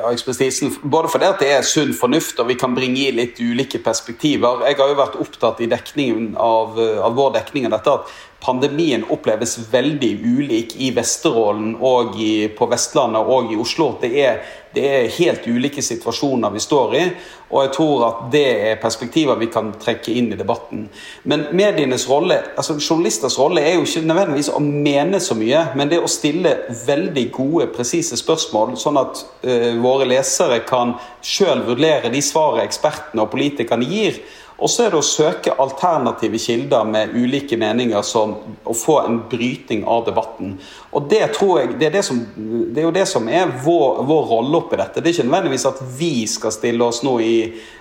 av 0.00 0.10
ekspertisen. 0.10 0.74
Både 0.82 1.12
fordi 1.12 1.30
det 1.42 1.52
er 1.54 1.66
sunn 1.66 1.94
fornuft 1.96 2.42
og 2.42 2.50
vi 2.50 2.58
kan 2.60 2.74
bringe 2.74 3.04
i 3.06 3.14
litt 3.14 3.38
ulike 3.38 3.82
perspektiver. 3.84 4.66
Jeg 4.66 4.80
har 4.80 4.90
jo 4.90 4.98
vært 4.98 5.20
opptatt 5.22 5.62
i 5.62 5.70
dekningen 5.70 6.34
av, 6.40 6.74
eh, 6.80 6.98
av 6.98 7.14
vår 7.18 7.36
dekning 7.38 7.70
av 7.70 7.78
dette 7.78 7.96
at 8.00 8.18
pandemien 8.40 9.04
oppleves 9.12 9.58
veldig 9.70 10.12
ulik 10.24 10.74
i 10.80 10.90
Vesterålen 10.96 11.74
og 11.76 12.16
i, 12.20 12.48
på 12.56 12.68
Vestlandet 12.70 13.28
og 13.28 13.52
i 13.52 13.58
Oslo. 13.60 13.92
Det 14.00 14.10
er, 14.16 14.40
det 14.74 14.86
er, 14.86 15.08
helt 15.18 15.46
ulike 15.50 15.82
situasjoner 15.82 16.52
vi 16.54 16.60
står 16.62 16.94
i, 16.94 17.04
og 17.50 17.64
jeg 17.64 17.72
tror 17.74 18.02
at 18.06 18.18
det 18.30 18.44
er 18.68 18.76
perspektiver 18.82 19.38
vi 19.40 19.48
kan 19.50 19.72
trekke 19.82 20.12
inn 20.14 20.28
i 20.30 20.38
debatten. 20.38 20.84
Men 21.26 21.48
medienes 21.58 22.06
rolle, 22.08 22.36
altså 22.54 22.76
journalisters 22.78 23.38
rolle 23.40 23.64
er 23.66 23.74
jo 23.74 23.86
ikke 23.86 24.04
nødvendigvis 24.06 24.52
å 24.54 24.62
mene 24.62 25.18
så 25.22 25.34
mye, 25.38 25.64
men 25.74 25.90
det 25.90 25.98
å 25.98 26.10
stille 26.10 26.54
veldig 26.86 27.26
gode, 27.34 27.66
presise 27.74 28.18
spørsmål, 28.20 28.76
sånn 28.78 29.00
at 29.02 29.24
uh, 29.42 29.72
våre 29.82 30.06
lesere 30.12 30.60
kan 30.68 30.94
sjøl 31.26 31.64
vurdere 31.66 32.12
de 32.14 32.22
svarene 32.22 32.68
ekspertene 32.68 33.26
og 33.26 33.32
politikerne 33.34 33.90
gir. 33.90 34.22
Og 34.60 34.68
så 34.68 34.84
er 34.84 34.92
det 34.92 35.00
å 35.00 35.06
søke 35.06 35.54
alternative 35.62 36.38
kilder 36.40 36.84
med 36.88 37.14
ulike 37.16 37.56
meninger 37.60 38.04
som 38.04 38.34
å 38.68 38.76
få 38.76 38.98
en 39.06 39.18
brytning 39.30 39.86
av 39.88 40.04
debatten. 40.08 40.58
Og 40.92 41.08
det 41.08 41.22
tror 41.36 41.62
jeg, 41.62 41.74
det 41.80 41.88
er, 41.88 41.94
det 41.96 42.04
som, 42.04 42.20
det 42.36 42.82
er 42.82 42.88
jo 42.88 42.94
det 42.94 43.06
som 43.08 43.28
er 43.32 43.54
vår, 43.64 44.02
vår 44.08 44.26
rolle 44.34 44.60
oppi 44.60 44.76
dette. 44.80 45.00
Det 45.00 45.08
er 45.08 45.16
ikke 45.16 45.28
nødvendigvis 45.30 45.68
at 45.70 45.84
vi 45.96 46.14
skal 46.28 46.54
stille 46.54 46.88
oss 46.90 47.00
nå 47.06 47.16
i 47.24 47.36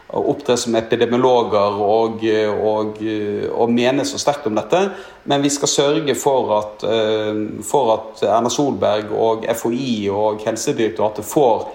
å 0.09 0.24
opptre 0.31 0.55
som 0.57 0.77
epidemiologer 0.79 1.81
og, 1.86 2.24
og, 2.65 3.01
og, 3.03 3.74
mene 3.75 4.05
så 4.07 4.17
sterkt 4.21 4.48
om 4.50 4.55
dette, 4.57 4.79
men 5.29 5.43
vi 5.45 5.51
skal 5.53 5.69
sørge 5.69 6.15
for 6.17 6.55
at, 6.55 6.86
eh, 6.88 7.43
for 7.65 7.93
at 7.93 8.24
Erna 8.25 8.50
Solberg 8.50 9.13
og 9.13 9.45
FHI 9.53 10.07
og 10.09 10.41
Helsedirektoratet 10.48 11.27
får 11.29 11.67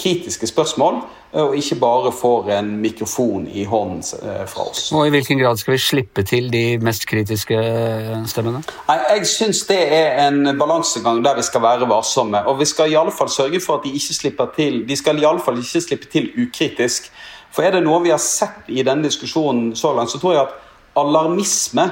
kritiske 0.00 0.48
spørsmål 0.50 1.02
Eh, 1.32 1.42
og 1.42 1.56
ikke 1.56 1.74
bare 1.74 2.12
får 2.12 2.50
en 2.58 2.70
mikrofon 2.82 3.46
i 3.46 3.64
hånden 3.64 4.02
eh, 4.22 4.46
fra 4.50 4.66
oss. 4.70 4.92
Og 4.92 5.06
I 5.06 5.12
hvilken 5.14 5.38
grad 5.38 5.56
skal 5.56 5.72
vi 5.72 5.78
slippe 5.78 6.22
til 6.26 6.50
de 6.52 6.78
mest 6.82 7.06
kritiske 7.06 7.54
eh, 7.54 8.16
stemmene? 8.26 8.64
Nei, 8.88 8.98
jeg 9.14 9.28
syns 9.30 9.62
det 9.68 9.78
er 9.94 10.18
en 10.26 10.58
balansegang 10.58 11.22
der 11.24 11.38
vi 11.38 11.46
skal 11.46 11.62
være 11.62 11.88
varsomme. 11.90 12.42
Og 12.50 12.58
vi 12.58 12.66
skal 12.66 12.90
i 12.90 12.98
alle 12.98 13.14
fall 13.14 13.30
sørge 13.30 13.62
for 13.62 13.78
at 13.78 13.86
de 13.86 13.94
ikke 13.94 14.18
slipper 14.18 14.50
til 14.56 14.82
De 14.88 14.96
skal 14.96 15.22
i 15.22 15.26
alle 15.26 15.42
fall 15.44 15.58
ikke 15.62 15.86
slippe 15.86 16.10
til 16.10 16.30
ukritisk. 16.34 17.10
For 17.54 17.62
er 17.62 17.78
det 17.78 17.86
noe 17.86 18.02
vi 18.02 18.10
har 18.10 18.22
sett 18.22 18.66
i 18.68 18.82
denne 18.82 19.06
diskusjonen 19.06 19.74
så 19.76 19.94
langt, 19.94 20.10
så 20.10 20.18
tror 20.18 20.34
jeg 20.34 20.46
at 20.48 20.98
alarmisme 20.98 21.90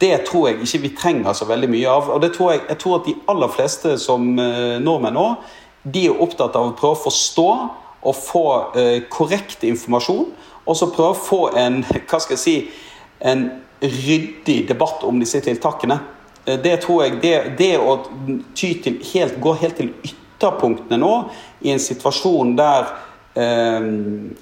det 0.00 0.20
tror 0.28 0.46
jeg 0.46 0.60
ikke 0.62 0.78
vi 0.78 0.90
trenger 0.94 1.32
så 1.34 1.44
veldig 1.44 1.68
mye 1.68 1.88
av. 1.90 2.08
Og 2.14 2.20
det 2.22 2.30
tror 2.36 2.52
jeg, 2.52 2.60
jeg 2.68 2.78
tror 2.78 3.00
at 3.00 3.08
de 3.08 3.14
aller 3.28 3.50
fleste 3.50 3.96
som 3.98 4.28
nordmenn 4.36 5.16
nå, 5.16 5.24
de 5.82 6.06
er 6.06 6.22
opptatt 6.22 6.56
av 6.58 6.70
å 6.70 6.76
prøve 6.78 6.96
å 6.96 7.04
forstå 7.08 7.48
og 8.02 8.16
få 8.18 8.46
eh, 8.78 9.02
korrekt 9.10 9.64
informasjon, 9.66 10.30
og 10.62 10.78
så 10.78 10.90
prøve 10.94 11.14
å 11.14 11.18
få 11.18 11.42
en 11.58 11.82
hva 12.08 12.20
skal 12.22 12.36
jeg 12.36 12.42
si, 12.42 12.56
en 13.22 13.48
ryddig 13.82 14.62
debatt 14.68 15.02
om 15.06 15.18
disse 15.22 15.40
tiltakene. 15.42 15.98
Eh, 16.44 16.58
det 16.62 16.76
tror 16.84 17.04
jeg, 17.04 17.20
det, 17.22 17.36
det 17.58 17.72
å 17.78 17.98
ty 18.58 18.74
til 18.82 18.98
helt, 19.12 19.38
gå 19.42 19.54
helt 19.62 19.78
til 19.80 19.92
ytterpunktene 20.06 21.00
nå, 21.02 21.12
i 21.62 21.74
en 21.74 21.82
situasjon 21.82 22.56
der, 22.58 22.90
eh, 23.34 23.90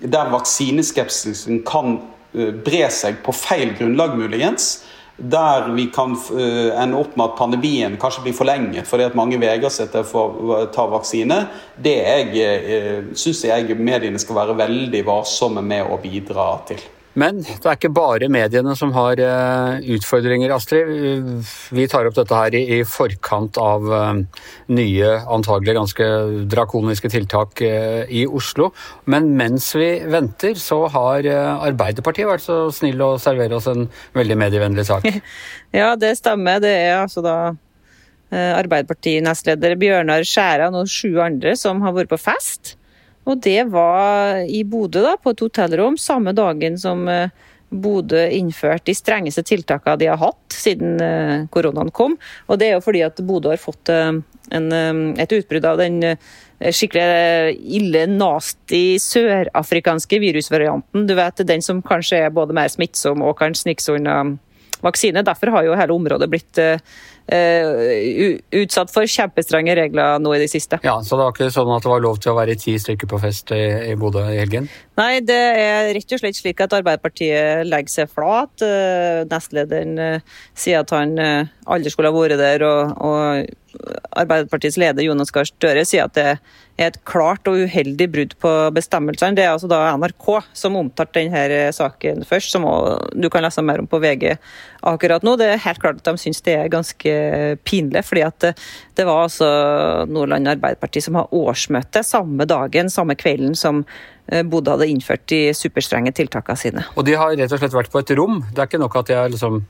der 0.00 0.32
vaksineskepsisen 0.34 1.62
kan 1.68 1.98
eh, 2.32 2.52
bre 2.52 2.86
seg 2.92 3.20
på 3.24 3.36
feil 3.36 3.76
grunnlag, 3.78 4.16
muligens, 4.20 4.72
der 5.20 5.68
vi 5.74 5.86
kan 5.92 6.14
uh, 6.16 6.82
ende 6.82 6.98
opp 7.00 7.16
med 7.16 7.26
at 7.26 7.36
pandemien 7.38 7.98
kanskje 8.00 8.24
blir 8.24 8.36
forlenget 8.36 8.88
fordi 8.88 9.08
at 9.08 9.18
mange 9.18 9.40
vegrer 9.40 9.72
seg 9.72 9.92
til 9.92 10.06
å 10.16 10.62
ta 10.72 10.86
vaksine, 10.90 11.42
det 11.76 11.98
uh, 12.36 13.10
syns 13.12 13.44
jeg 13.48 13.76
mediene 13.76 14.20
skal 14.20 14.40
være 14.40 14.58
veldig 14.62 15.04
varsomme 15.06 15.64
med 15.64 15.92
å 15.92 16.00
bidra 16.00 16.54
til. 16.70 16.82
Men 17.18 17.40
det 17.42 17.66
er 17.66 17.74
ikke 17.74 17.90
bare 17.90 18.28
mediene 18.30 18.76
som 18.78 18.92
har 18.94 19.18
eh, 19.18 19.86
utfordringer, 19.96 20.52
Astrid. 20.54 20.90
Vi 21.74 21.86
tar 21.90 22.06
opp 22.06 22.14
dette 22.14 22.38
her 22.38 22.54
i 22.54 22.80
forkant 22.86 23.58
av 23.58 23.88
eh, 23.96 24.20
nye, 24.76 25.10
antagelig 25.34 25.74
ganske 25.80 26.08
drakoniske 26.52 27.10
tiltak 27.10 27.64
eh, 27.66 28.04
i 28.06 28.22
Oslo. 28.26 28.70
Men 29.10 29.32
mens 29.38 29.72
vi 29.74 29.90
venter, 30.10 30.54
så 30.60 30.84
har 30.94 31.26
Arbeiderpartiet 31.30 32.30
vært 32.30 32.46
så 32.46 32.60
snill 32.74 33.02
å 33.02 33.16
servere 33.22 33.58
oss 33.58 33.66
en 33.70 33.88
veldig 34.16 34.38
medievennlig 34.46 34.86
sak. 34.90 35.10
Ja, 35.70 35.92
det 35.94 36.16
stemmer. 36.18 36.58
Det 36.58 36.70
er 36.74 36.96
altså 36.96 37.22
da 37.22 37.34
Arbeiderparti-nestleder 38.34 39.76
Bjørnar 39.78 40.24
Skjæran 40.26 40.74
og 40.74 40.90
sju 40.90 41.20
andre 41.22 41.52
som 41.58 41.78
har 41.84 41.94
vært 41.94 42.10
på 42.10 42.18
fest. 42.18 42.72
Og 43.28 43.40
det 43.44 43.62
var 43.72 44.42
i 44.48 44.62
Bodø, 44.64 45.02
da, 45.04 45.14
på 45.20 45.34
et 45.34 45.44
hotellrom, 45.44 45.98
samme 46.00 46.32
dagen 46.36 46.78
som 46.80 47.06
eh, 47.10 47.32
Bodø 47.70 48.22
innførte 48.34 48.90
de 48.90 48.96
strengeste 48.96 49.44
tiltakene 49.46 49.98
de 50.00 50.08
har 50.10 50.20
hatt 50.22 50.56
siden 50.56 51.00
eh, 51.04 51.46
koronaen 51.52 51.92
kom. 51.94 52.16
Og 52.48 52.60
det 52.60 52.70
er 52.70 52.78
jo 52.78 52.84
fordi 52.84 53.04
at 53.06 53.20
Bodø 53.26 53.52
har 53.52 53.60
fått 53.60 53.92
eh, 53.92 54.12
en, 54.50 54.70
et 55.20 55.36
utbrudd 55.36 55.68
av 55.68 55.78
den 55.78 56.00
skikkelig 56.60 57.54
ille, 57.78 58.02
nasty 58.10 58.98
sørafrikanske 59.00 60.18
virusvarianten. 60.20 61.06
Du 61.08 61.14
vet, 61.16 61.40
Den 61.46 61.62
som 61.64 61.80
kanskje 61.80 62.24
er 62.26 62.34
både 62.34 62.56
mer 62.56 62.68
smittsom 62.68 63.22
og 63.24 63.38
kan 63.38 63.54
snike 63.56 63.84
seg 63.84 64.00
unna 64.00 64.16
vaksine. 64.84 65.24
Derfor 65.26 65.54
har 65.56 65.66
jo 65.68 65.78
hele 65.78 65.96
området 65.96 66.30
blitt 66.30 66.60
Uh, 67.30 68.40
utsatt 68.58 68.90
for 68.90 69.06
kjempestrenge 69.06 69.76
regler 69.78 70.18
nå 70.18 70.32
i 70.34 70.40
det 70.42 70.48
siste. 70.50 70.80
Ja, 70.82 70.96
Så 70.98 71.14
det 71.14 71.26
var 71.28 71.34
ikke 71.36 71.50
sånn 71.54 71.70
at 71.76 71.84
det 71.84 71.92
var 71.92 72.02
lov 72.02 72.18
til 72.18 72.32
å 72.32 72.38
være 72.40 72.56
ti 72.58 72.74
stykker 72.80 73.06
på 73.06 73.20
fest 73.22 73.52
i, 73.54 73.60
i 73.86 73.94
Bodø 73.98 74.24
i 74.32 74.40
helgen? 74.40 74.66
Nei, 74.98 75.20
det 75.22 75.38
er 75.38 75.92
rett 75.94 76.16
og 76.16 76.22
slett 76.24 76.40
slik 76.40 76.62
at 76.64 76.74
Arbeiderpartiet 76.80 77.68
legger 77.68 77.94
seg 77.94 78.10
flat. 78.10 78.50
Uh, 78.64 79.22
nestlederen 79.30 79.94
uh, 80.00 80.42
sier 80.58 80.82
at 80.82 80.90
han 80.96 81.14
aldri 81.20 81.94
skulle 81.94 82.10
ha 82.10 82.18
vært 82.18 82.40
der, 82.40 82.66
og, 82.66 82.98
og 82.98 83.69
Arbeiderpartiets 84.18 84.78
leder 84.80 85.04
Jonas 85.04 85.30
Gahr 85.34 85.46
Støre 85.48 85.84
sier 85.86 86.08
at 86.08 86.16
det 86.16 86.26
er 86.80 86.88
et 86.88 86.98
klart 87.08 87.46
og 87.50 87.60
uheldig 87.60 88.06
brudd 88.12 88.34
på 88.40 88.50
bestemmelsene. 88.74 89.36
Det 89.36 89.44
er 89.44 89.52
altså 89.52 89.68
da 89.70 89.82
NRK 90.00 90.28
som 90.56 90.78
omtalte 90.80 91.20
denne 91.20 91.70
saken 91.76 92.24
først, 92.28 92.54
som 92.54 92.66
du 93.12 93.28
kan 93.32 93.44
lese 93.44 93.64
mer 93.64 93.82
om 93.82 93.88
på 93.90 94.00
VG 94.02 94.32
akkurat 94.88 95.24
nå. 95.26 95.36
Det 95.40 95.50
er 95.50 95.64
helt 95.64 95.82
klart 95.82 96.00
at 96.00 96.08
de 96.08 96.22
syns 96.22 96.40
det 96.46 96.56
er 96.56 96.72
ganske 96.72 97.16
pinlig, 97.68 98.04
fordi 98.06 98.24
at 98.26 98.48
det 98.50 99.08
var 99.08 99.26
altså 99.26 99.50
Nordland 100.10 100.48
Arbeiderparti 100.54 101.04
som 101.04 101.20
har 101.20 101.34
årsmøte 101.36 102.04
samme 102.06 102.48
dagen, 102.48 102.90
samme 102.92 103.16
kvelden 103.18 103.54
som 103.58 103.84
eh, 104.32 104.42
Bodø 104.42 104.74
hadde 104.74 104.88
innført 104.90 105.26
de 105.32 105.50
superstrenge 105.56 106.14
tiltakene 106.16 106.60
sine. 106.60 106.86
Og 106.96 107.06
de 107.08 107.18
har 107.20 107.36
rett 107.36 107.52
og 107.52 107.60
slett 107.60 107.76
vært 107.76 107.92
på 107.92 108.02
et 108.02 108.16
rom? 108.18 108.42
Det 108.50 108.64
er 108.64 108.70
ikke 108.70 108.82
nok 108.82 108.98
at 109.02 109.12
de 109.12 109.20
har 109.20 109.32
liksom 109.32 109.62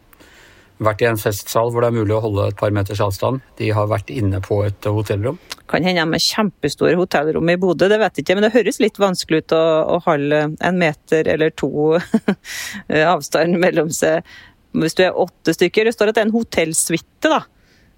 vært 0.81 1.05
i 1.05 1.09
en 1.11 1.21
festsal 1.21 1.71
hvor 1.71 1.85
det 1.85 1.91
er 1.91 1.99
mulig 1.99 2.17
å 2.17 2.23
holde 2.25 2.49
et 2.51 2.59
par 2.59 2.73
meters 2.75 3.03
avstand. 3.05 3.43
De 3.61 3.71
har 3.77 3.89
vært 3.91 4.11
inne 4.15 4.41
på 4.45 4.63
et 4.67 4.89
hotellrom. 4.89 5.39
Kan 5.71 5.87
hende 5.87 6.03
de 6.03 6.17
har 6.17 6.25
kjempestore 6.25 6.99
hotellrom 6.99 7.53
i 7.53 7.59
Bodø, 7.61 7.89
det 7.93 8.01
vet 8.01 8.19
jeg 8.19 8.27
ikke. 8.27 8.39
Men 8.39 8.49
det 8.49 8.55
høres 8.57 8.81
litt 8.83 9.01
vanskelig 9.01 9.45
ut 9.45 9.57
å, 9.57 9.65
å 9.97 10.01
holde 10.09 10.43
en 10.57 10.81
meter 10.81 11.31
eller 11.31 11.55
to 11.55 11.71
avstand 13.15 13.61
mellom 13.61 13.93
seg 13.95 14.25
hvis 14.71 14.95
du 14.99 15.05
er 15.07 15.17
åtte 15.19 15.55
stykker. 15.57 15.89
Det 15.89 15.97
står 15.97 16.11
at 16.11 16.19
det 16.19 16.23
er 16.23 16.29
en 16.29 16.37
hotellsuite, 16.37 17.31
da. 17.31 17.43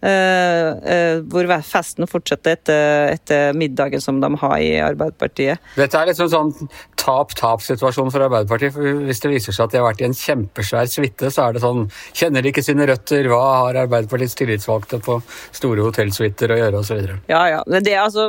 Eh, 0.02 0.68
eh, 0.92 1.20
hvor 1.30 1.46
festen 1.62 2.08
fortsetter 2.10 2.56
etter, 2.56 3.12
etter, 3.12 3.52
middagen 3.54 4.02
som 4.02 4.16
de 4.20 4.30
har 4.40 4.54
i 4.58 4.72
Arbeiderpartiet. 4.82 5.62
Dette 5.78 5.98
er 6.00 6.08
liksom 6.10 6.30
sånn 6.32 6.50
tap-tap-situasjon 6.98 8.10
for 8.10 8.24
Arbeiderpartiet. 8.26 8.74
for 8.74 8.98
Hvis 9.06 9.22
det 9.22 9.30
viser 9.30 9.54
seg 9.54 9.68
at 9.68 9.76
de 9.76 9.78
har 9.78 9.86
vært 9.86 10.02
i 10.02 10.08
en 10.08 10.16
kjempesvær 10.18 10.90
suite, 10.90 11.30
så 11.30 11.46
er 11.46 11.54
det 11.54 11.62
sånn 11.62 11.86
Kjenner 12.18 12.42
de 12.42 12.50
ikke 12.50 12.64
sine 12.66 12.86
røtter? 12.88 13.28
Hva 13.30 13.42
har 13.62 13.78
Arbeiderpartiets 13.84 14.34
tillitsvalgte 14.38 14.98
på 15.02 15.20
store 15.54 15.86
hotellsuiter 15.86 16.50
å 16.50 16.58
gjøre, 16.58 16.82
osv.? 16.82 17.14
Ja, 17.30 17.44
ja. 17.52 17.62
Men 17.70 17.86
det 17.86 17.94
altså, 18.00 18.26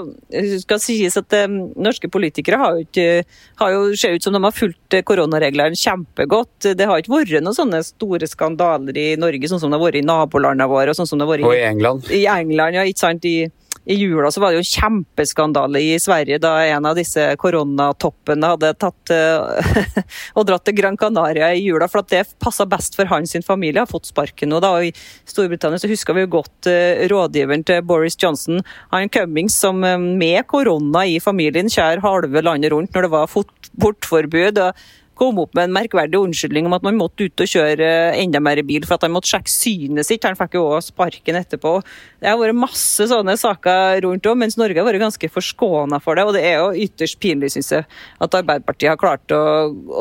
skal 0.62 0.82
sies 0.84 1.18
at 1.18 1.34
um, 1.42 1.58
norske 1.74 2.10
politikere 2.13 2.62
har 2.62 2.77
jo 2.77 2.86
ikke 2.86 3.25
har 3.63 3.74
jo, 3.74 3.82
ser 3.98 4.13
ut 4.13 4.25
som 4.25 4.38
de 4.38 4.44
har 4.44 4.53
fulgt 4.53 5.00
koronareglene 5.10 5.77
kjempegodt. 5.80 6.70
Det 6.77 6.86
har 6.89 7.01
ikke 7.01 7.15
vært 7.15 7.42
noen 7.42 7.58
sånne 7.58 7.82
store 7.86 8.30
skandaler 8.30 8.98
i 8.98 9.10
Norge, 9.18 9.50
sånn 9.50 9.62
som 9.62 9.74
det 9.74 9.80
har 9.80 9.86
vært 9.88 10.01
i 10.03 10.06
nabolandene 10.06 10.70
våre. 10.70 10.94
og 10.94 10.98
sånn 11.01 11.10
som 11.10 11.18
det 11.18 11.25
har 11.25 11.34
vært 11.34 11.50
i 11.50 11.62
England. 11.67 12.10
I 12.12 12.25
England, 12.27 12.77
ja. 12.77 12.86
ikke 12.88 13.03
sant? 13.05 13.25
I, 13.25 13.50
i 13.86 13.96
jula 14.00 14.32
så 14.32 14.39
var 14.41 14.53
det 14.53 14.62
jo 14.62 14.67
kjempeskandale 14.79 15.82
i 15.84 15.98
Sverige 16.00 16.38
da 16.39 16.53
en 16.63 16.86
av 16.88 16.96
disse 16.96 17.25
koronatoppene 17.39 18.51
hadde 18.53 18.72
tatt 18.79 19.12
uh, 19.12 19.82
og 20.38 20.48
dratt 20.48 20.63
til 20.67 20.77
Gran 20.77 20.98
Canaria 21.00 21.51
i 21.51 21.65
jula, 21.65 21.89
for 21.91 22.03
at 22.03 22.13
det 22.13 22.24
passa 22.43 22.67
best 22.70 22.96
for 22.96 23.12
hans 23.12 23.36
familie. 23.43 23.82
Har 23.84 23.91
fått 23.91 24.08
sparken 24.12 24.53
nå. 24.53 24.62
da, 24.63 24.72
og 24.77 24.88
I 24.88 24.93
Storbritannia 25.29 25.82
så 25.82 25.91
husker 25.91 26.15
vi 26.15 26.24
jo 26.24 26.34
godt 26.39 26.72
uh, 26.72 27.03
rådgiveren 27.12 27.67
til 27.67 27.84
Boris 27.88 28.17
Johnson, 28.20 28.63
han 28.93 29.12
Cummings, 29.12 29.60
som 29.60 29.84
uh, 29.84 29.98
med 30.00 30.48
korona 30.48 31.03
i 31.10 31.20
familien 31.24 31.72
kjær 31.72 32.03
halve 32.05 32.46
landet 32.46 32.72
rundt 32.72 32.96
når 32.96 33.08
det 33.08 33.15
var 33.17 33.39
bortforbud. 33.84 34.63
og 34.63 34.86
kom 35.20 35.39
opp 35.41 35.53
med 35.58 35.67
en 35.67 35.75
merkverdig 35.75 36.20
unnskyldning 36.20 36.67
om 36.67 36.75
at 36.77 36.86
man 36.86 36.98
måtte 36.98 37.27
ut 37.27 37.43
og 37.43 37.50
kjøre 37.50 37.88
enda 38.20 38.41
mer 38.43 38.62
bil 38.65 38.86
for 38.88 38.98
at 38.98 39.05
han 39.05 39.13
måtte 39.13 39.32
sjekke 39.32 39.51
synet 39.51 40.08
sitt. 40.08 40.25
Han 40.27 40.38
fikk 40.39 40.58
jo 40.58 40.65
òg 40.72 40.84
sparken 40.86 41.39
etterpå. 41.39 41.75
Det 42.22 42.32
har 42.32 42.39
vært 42.41 42.58
masse 42.58 43.08
sånne 43.12 43.36
saker 43.39 44.01
rundt 44.08 44.29
om, 44.29 44.41
mens 44.43 44.58
Norge 44.60 44.79
har 44.79 44.88
vært 44.89 45.03
ganske 45.05 45.32
forskåna 45.34 46.01
for 46.03 46.20
det. 46.20 46.27
Og 46.27 46.38
det 46.38 46.46
er 46.50 46.60
jo 46.60 46.86
ytterst 46.88 47.20
pinlig, 47.24 47.53
syns 47.55 47.74
jeg, 47.75 47.88
at 48.24 48.39
Arbeiderpartiet 48.41 48.93
har 48.93 49.01
klart 49.01 49.36
å, 49.36 49.43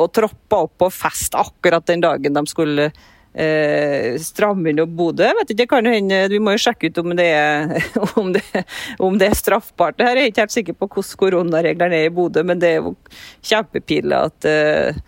å 0.04 0.08
troppe 0.12 0.62
opp 0.66 0.78
på 0.82 0.92
fest 0.92 1.36
akkurat 1.38 1.86
den 1.88 2.04
dagen 2.04 2.38
de 2.38 2.46
skulle 2.50 2.90
eh, 3.34 4.16
inn 4.16 4.82
opp 4.82 4.92
Bodø. 4.98 5.28
Vet 5.40 5.54
ikke, 5.54 5.68
kan 5.76 5.86
hende, 5.86 6.28
Vi 6.28 6.38
må 6.38 6.56
jo 6.56 6.64
sjekke 6.64 6.90
ut 6.90 6.98
om 6.98 7.16
det, 7.16 7.28
er, 7.28 7.72
om, 8.20 8.32
det, 8.32 8.44
om 8.98 9.18
det 9.18 9.30
er 9.30 9.38
straffbart. 9.38 9.98
Det 9.98 10.08
her 10.08 10.16
er 10.16 10.30
ikke 10.30 10.46
helt 10.46 10.58
sikker 10.58 10.78
på 10.78 10.88
hvordan 10.88 11.18
koronareglene 11.24 12.02
er 12.02 12.10
i 12.10 12.14
Bodø, 12.14 12.44
men 12.44 12.60
det 12.62 12.74
er 12.74 12.80
jo 12.82 12.96
kjempepille 13.42 14.22
at 14.28 14.48
eh, 14.48 15.02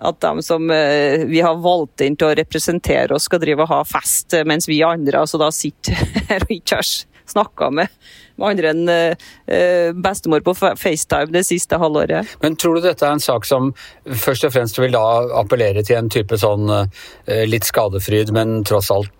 at 0.00 0.16
de 0.20 0.42
som 0.42 0.70
eh, 0.72 1.26
vi 1.28 1.42
har 1.44 1.58
valgt 1.60 2.00
inn 2.00 2.14
til 2.16 2.30
å 2.30 2.36
representere 2.38 3.12
oss, 3.12 3.26
skal 3.28 3.42
drive 3.42 3.66
og 3.66 3.68
ha 3.68 3.80
fest, 3.84 4.32
mens 4.48 4.68
vi 4.68 4.78
andre 4.86 5.20
altså 5.20 5.36
da 5.40 5.50
sitter 5.52 5.98
her 6.30 6.46
og 6.46 6.54
ikke 6.54 6.78
har 6.78 6.88
snakka 7.30 7.70
med, 7.74 7.92
med 8.40 8.52
andre 8.52 8.72
enn 8.72 8.90
uh, 8.90 9.92
bestemor 9.94 10.44
på 10.46 10.54
FaceTime 10.58 11.32
det 11.34 11.44
siste 11.48 11.78
halvåret. 11.80 12.36
Men 12.42 12.58
tror 12.60 12.78
du 12.78 12.88
dette 12.88 13.06
er 13.06 13.16
en 13.16 13.22
sak 13.22 13.48
som 13.48 13.72
først 14.06 14.48
og 14.48 14.54
fremst 14.56 14.80
vil 14.80 14.94
da 14.96 15.04
appellere 15.40 15.84
til 15.86 16.00
en 16.00 16.12
type 16.12 16.38
sånn 16.40 16.68
uh, 16.70 16.84
litt 17.46 17.68
skadefryd, 17.68 18.34
men 18.36 18.60
tross 18.68 18.90
alt 18.94 19.14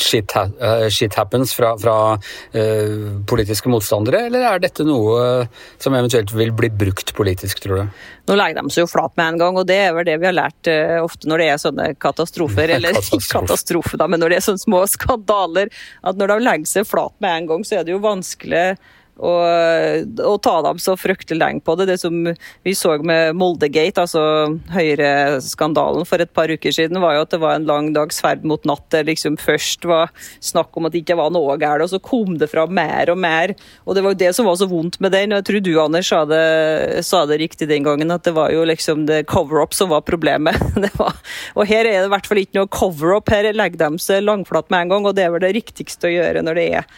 shit, 0.00 0.32
ha 0.36 0.46
uh, 0.46 0.88
shit 0.92 1.14
happens 1.18 1.54
fra, 1.56 1.74
fra 1.80 1.96
uh, 2.16 3.08
politiske 3.28 3.70
motstandere, 3.72 4.26
eller 4.28 4.46
er 4.48 4.62
dette 4.62 4.86
noe 4.86 5.46
som 5.82 5.96
eventuelt 5.98 6.32
vil 6.36 6.54
bli 6.56 6.70
brukt 6.84 7.14
politisk, 7.16 7.62
tror 7.64 7.82
du? 7.82 8.00
Nå 8.30 8.38
legger 8.38 8.62
de 8.62 8.72
seg 8.72 8.84
jo 8.84 8.90
flat 8.92 9.14
med 9.18 9.34
en 9.34 9.42
gang, 9.42 9.58
og 9.58 9.68
det 9.68 9.78
er 9.82 9.92
vel 9.96 10.06
det 10.08 10.16
vi 10.22 10.30
har 10.30 10.38
lært 10.38 10.70
uh, 10.70 10.98
ofte 11.02 11.30
når 11.30 11.42
det 11.42 11.50
er 11.50 11.62
sånne 11.62 11.90
katastrofer. 12.02 12.72
Eller 12.78 12.98
ikke 12.98 13.20
katastrofe, 13.26 14.00
da, 14.00 14.08
men 14.10 14.22
når 14.22 14.32
det 14.32 14.40
er 14.40 14.48
sånne 14.48 14.64
små 14.64 14.82
skandaler. 14.90 15.72
At 16.06 16.18
når 16.18 16.34
de 16.34 16.48
legger 16.48 16.70
seg 16.70 16.88
flat 16.88 17.14
med 17.22 17.42
en 17.42 17.52
gang, 17.52 17.66
så 17.66 17.80
er 17.80 17.86
det 17.86 17.96
jo 17.96 18.02
vanskelig 18.02 18.66
og, 19.20 20.08
og, 20.24 20.38
ta 20.42 20.54
dem 20.64 20.78
så 20.80 20.94
fryktelig 20.96 21.36
lenge 21.36 21.60
på 21.64 21.74
det. 21.76 21.86
Det 21.90 21.98
som 22.00 22.14
vi 22.64 22.72
så 22.76 22.94
med 23.04 23.36
Moldegate, 23.36 24.06
altså 24.06 24.22
Høyre-skandalen 24.72 26.06
for 26.08 26.22
et 26.22 26.32
par 26.32 26.48
uker 26.48 26.72
siden, 26.72 27.00
var 27.02 27.18
jo 27.18 27.26
at 27.26 27.34
det 27.34 27.42
var 27.42 27.58
en 27.58 27.68
lang 27.68 27.90
dags 27.92 28.22
ferd 28.24 28.46
mot 28.48 28.64
natt. 28.68 28.86
Det 28.94 29.04
liksom 29.10 29.36
først 29.40 29.84
var 29.88 30.10
snakk 30.40 30.72
om 30.78 30.88
at 30.88 30.96
det 30.96 31.04
ikke 31.04 31.18
var 31.20 31.32
noe 31.34 31.58
galt, 31.60 31.84
og 31.84 31.92
så 31.92 32.00
kom 32.02 32.38
det 32.40 32.50
fram 32.52 32.72
mer 32.74 33.12
og 33.12 33.20
mer. 33.20 33.54
Og 33.84 33.96
det 33.96 34.04
var 34.04 34.16
jo 34.16 34.22
det 34.24 34.32
som 34.36 34.48
var 34.48 34.58
så 34.58 34.70
vondt 34.70 34.98
med 35.04 35.12
den. 35.14 35.36
og 35.36 35.42
Jeg 35.42 35.48
tror 35.50 35.64
du, 35.68 35.72
Anders, 35.84 36.08
sa 36.08 36.24
det, 36.28 37.04
sa 37.06 37.24
det 37.28 37.40
riktig 37.44 37.68
den 37.68 37.86
gangen, 37.86 38.10
at 38.14 38.24
det 38.24 38.34
var 38.36 38.52
jo 38.54 38.64
liksom 38.68 39.06
det 39.10 39.26
cover-up 39.30 39.76
som 39.76 39.92
var 39.92 40.06
problemet. 40.08 40.56
Var, 40.92 41.16
og 41.56 41.64
her 41.66 41.86
er 41.88 42.02
det 42.02 42.08
i 42.08 42.10
hvert 42.12 42.26
fall 42.28 42.40
ikke 42.42 42.58
noe 42.58 42.68
cover-up. 42.70 43.30
Her 43.32 43.48
legger 43.54 43.80
de 43.80 44.02
seg 44.02 44.24
langflat 44.24 44.68
med 44.72 44.84
en 44.84 44.92
gang, 44.92 45.06
og 45.08 45.16
det 45.16 45.24
er 45.24 45.32
vel 45.32 45.44
det 45.44 45.54
riktigste 45.56 46.08
å 46.08 46.12
gjøre 46.12 46.42
når 46.44 46.58
det 46.58 46.66
er 46.80 46.88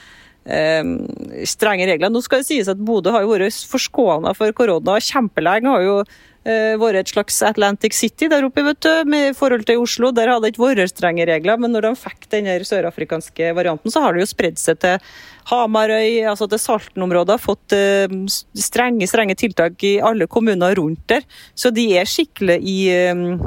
strenge 0.45 1.87
regler. 1.89 2.13
Nå 2.13 2.21
skal 2.25 2.43
det 2.43 2.49
sies 2.51 2.69
at 2.69 2.81
Bodø 2.85 3.15
har 3.15 3.25
jo 3.25 3.33
vært 3.33 3.65
forskåna 3.71 4.35
for 4.37 4.53
korona 4.53 4.99
kjempelenge. 5.01 5.71
har 5.73 5.85
jo 5.85 5.97
uh, 6.05 6.75
vært 6.81 7.01
et 7.01 7.13
slags 7.15 7.41
Atlantic 7.47 7.97
City 7.97 8.29
der 8.29 8.47
oppe, 8.47 8.65
vet 8.67 8.81
du, 8.85 8.91
med 9.09 9.37
forhold 9.39 9.65
til 9.69 9.83
Oslo. 9.83 10.13
Der 10.13 10.31
hadde 10.33 10.47
det 10.47 10.55
ikke 10.55 10.67
vært 10.67 10.93
strenge 10.93 11.27
regler, 11.29 11.61
men 11.61 11.73
når 11.75 11.89
de 11.89 11.95
fikk 12.03 12.29
den 12.35 12.51
sørafrikanske 12.65 13.55
varianten, 13.57 13.93
så 13.93 14.05
har 14.05 14.15
det 14.15 14.25
jo 14.25 14.33
spredd 14.35 14.61
seg 14.61 14.81
til 14.85 14.99
Hamarøy, 15.51 16.25
altså 16.31 16.49
til 16.49 16.61
Salten-området, 16.61 17.41
fått 17.43 17.77
uh, 17.77 18.19
strenge, 18.57 19.09
strenge 19.09 19.37
tiltak 19.41 19.81
i 19.85 19.97
alle 20.05 20.29
kommuner 20.29 20.77
rundt 20.81 21.07
der. 21.13 21.25
Så 21.57 21.73
de 21.75 21.91
er 21.99 22.09
skikkelig 22.09 22.61
i 22.61 22.79
uh, 22.93 23.39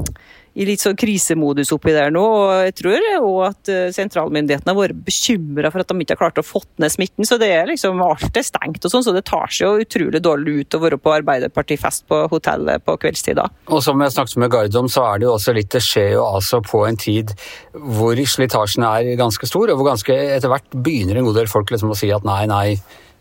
i 0.58 0.66
litt 0.66 0.82
sånn 0.82 0.98
krisemodus 0.98 1.72
oppi 1.76 1.94
der 1.94 2.12
nå. 2.14 2.24
og 2.24 2.66
Jeg 2.66 2.76
tror 2.80 3.08
òg 3.20 3.40
at 3.48 3.72
eh, 3.72 3.90
sentralmyndighetene 3.94 4.74
har 4.74 4.80
vært 4.80 5.04
bekymra 5.06 5.72
for 5.74 5.84
at 5.84 5.92
de 5.92 6.04
ikke 6.04 6.16
har 6.16 6.22
klart 6.24 6.42
å 6.42 6.46
fått 6.46 6.70
ned 6.82 6.94
smitten. 6.94 7.28
så 7.30 7.38
det 7.42 7.52
er 7.54 7.70
liksom 7.70 8.02
Alt 8.04 8.38
er 8.40 8.46
stengt 8.46 8.86
og 8.86 8.94
sånn, 8.94 9.06
så 9.06 9.14
det 9.16 9.26
tar 9.30 9.52
seg 9.54 9.68
jo 9.68 9.86
utrolig 9.86 10.22
dårlig 10.24 10.62
ut 10.62 10.78
å 10.78 10.82
være 10.82 11.00
på 11.02 11.14
Arbeiderpartifest 11.20 12.08
på 12.10 12.24
hotellet 12.32 12.86
på 12.86 12.98
kveldstid. 13.04 13.42
Og 13.70 13.84
som 13.86 14.02
jeg 14.02 14.16
snakket 14.16 14.42
med 14.42 14.54
Gard 14.54 14.80
om, 14.80 14.90
så 14.90 15.06
er 15.12 15.20
det 15.20 15.28
jo 15.28 15.36
også 15.36 15.54
litt 15.54 15.70
Det 15.74 15.84
skjer 15.84 16.16
jo 16.16 16.24
altså 16.26 16.62
på 16.66 16.86
en 16.88 16.98
tid 16.98 17.34
hvor 17.74 18.18
slitasjen 18.18 18.86
er 18.88 19.12
ganske 19.20 19.50
stor, 19.50 19.70
og 19.70 19.78
hvor 19.80 19.92
ganske 19.92 20.16
etter 20.38 20.52
hvert 20.52 20.74
begynner 20.74 21.20
en 21.20 21.28
god 21.30 21.42
del 21.42 21.52
folk 21.52 21.74
liksom 21.74 21.94
å 21.94 22.00
si 22.00 22.10
at 22.14 22.26
nei, 22.26 22.42
nei, 22.50 22.66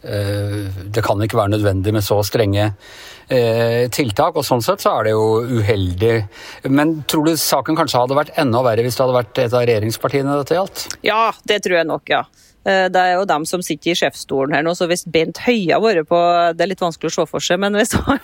eh, 0.07 0.64
det 0.95 1.05
kan 1.05 1.21
ikke 1.21 1.38
være 1.43 1.57
nødvendig 1.57 1.93
med 1.97 2.07
så 2.07 2.23
strenge 2.26 2.71
tiltak. 3.28 4.37
og 4.38 4.47
Sånn 4.47 4.62
sett 4.62 4.85
så 4.85 4.92
er 4.99 5.09
det 5.09 5.14
jo 5.16 5.61
uheldig. 5.61 6.14
Men 6.71 7.00
tror 7.11 7.26
du 7.26 7.37
saken 7.40 7.78
kanskje 7.78 8.04
hadde 8.04 8.18
vært 8.18 8.37
enda 8.38 8.62
verre 8.66 8.87
hvis 8.87 8.99
det 8.99 9.02
hadde 9.02 9.18
vært 9.18 9.40
et 9.42 9.54
av 9.54 9.64
regjeringspartiene 9.66 10.40
dette 10.40 10.59
gjaldt? 10.59 10.88
Ja, 11.06 11.30
det 11.49 11.62
tror 11.66 11.80
jeg 11.80 11.88
nok, 11.90 12.06
ja. 12.12 12.25
Eh, 12.66 12.87
det 12.90 12.99
er 12.99 13.12
jo 13.14 13.26
dem 13.28 13.45
som 13.47 13.62
sitter 13.62 13.92
i 13.92 13.97
sjefsstolen 13.99 14.56
her 14.56 14.64
nå, 14.66 14.73
så 14.75 14.88
hvis 14.90 15.04
Bent 15.06 15.38
Høie 15.45 15.71
har 15.71 15.83
vært 15.83 16.09
på 16.11 16.18
Det 16.56 16.64
er 16.64 16.71
litt 16.73 16.83
vanskelig 16.83 17.12
å 17.12 17.14
se 17.14 17.26
for 17.30 17.45
seg, 17.45 17.61
men 17.62 17.78
hvis 17.78 17.95
han 18.09 18.18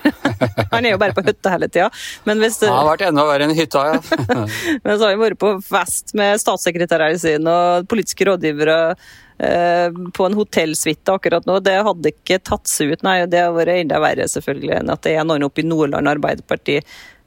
Han 0.73 0.82
er 0.82 0.97
jo 0.97 1.00
bare 1.02 1.14
på 1.14 1.23
hytta 1.26 1.52
hele 1.54 1.68
tida. 1.71 1.90
Men 2.26 2.42
hvis 2.42 2.59
Han 2.64 2.75
har 2.75 2.90
vært 2.90 3.06
enda 3.11 3.26
verre 3.28 3.47
enn 3.47 3.54
hytta, 3.54 3.85
ja. 3.92 4.00
men 4.85 4.97
så 4.97 5.04
har 5.04 5.12
han 5.14 5.23
vært 5.23 5.38
på 5.42 5.54
fest 5.66 6.16
med 6.18 6.40
statssekretærene 6.42 7.21
sine 7.23 7.59
og 7.59 7.90
politiske 7.92 8.26
rådgivere 8.26 8.80
Eh, 8.92 9.31
på 9.42 10.26
en 10.26 10.37
hotellsuite 10.38 11.14
akkurat 11.16 11.46
nå. 11.49 11.58
Det 11.64 11.78
hadde 11.88 12.12
ikke 12.12 12.38
tatt 12.46 12.70
seg 12.70 12.92
ut, 12.94 13.02
nei. 13.06 13.25
Det 13.26 13.40
har 13.42 13.56
vært 13.56 13.80
enda 13.80 13.99
verre 14.02 14.28
selvfølgelig 14.30 14.76
enn 14.78 14.92
at 14.94 15.02
det 15.02 15.16
er 15.16 15.26
noen 15.26 15.49
oppe 15.49 15.64
i 15.64 15.66
Nordland 15.66 16.11
Arbeiderparti 16.12 16.78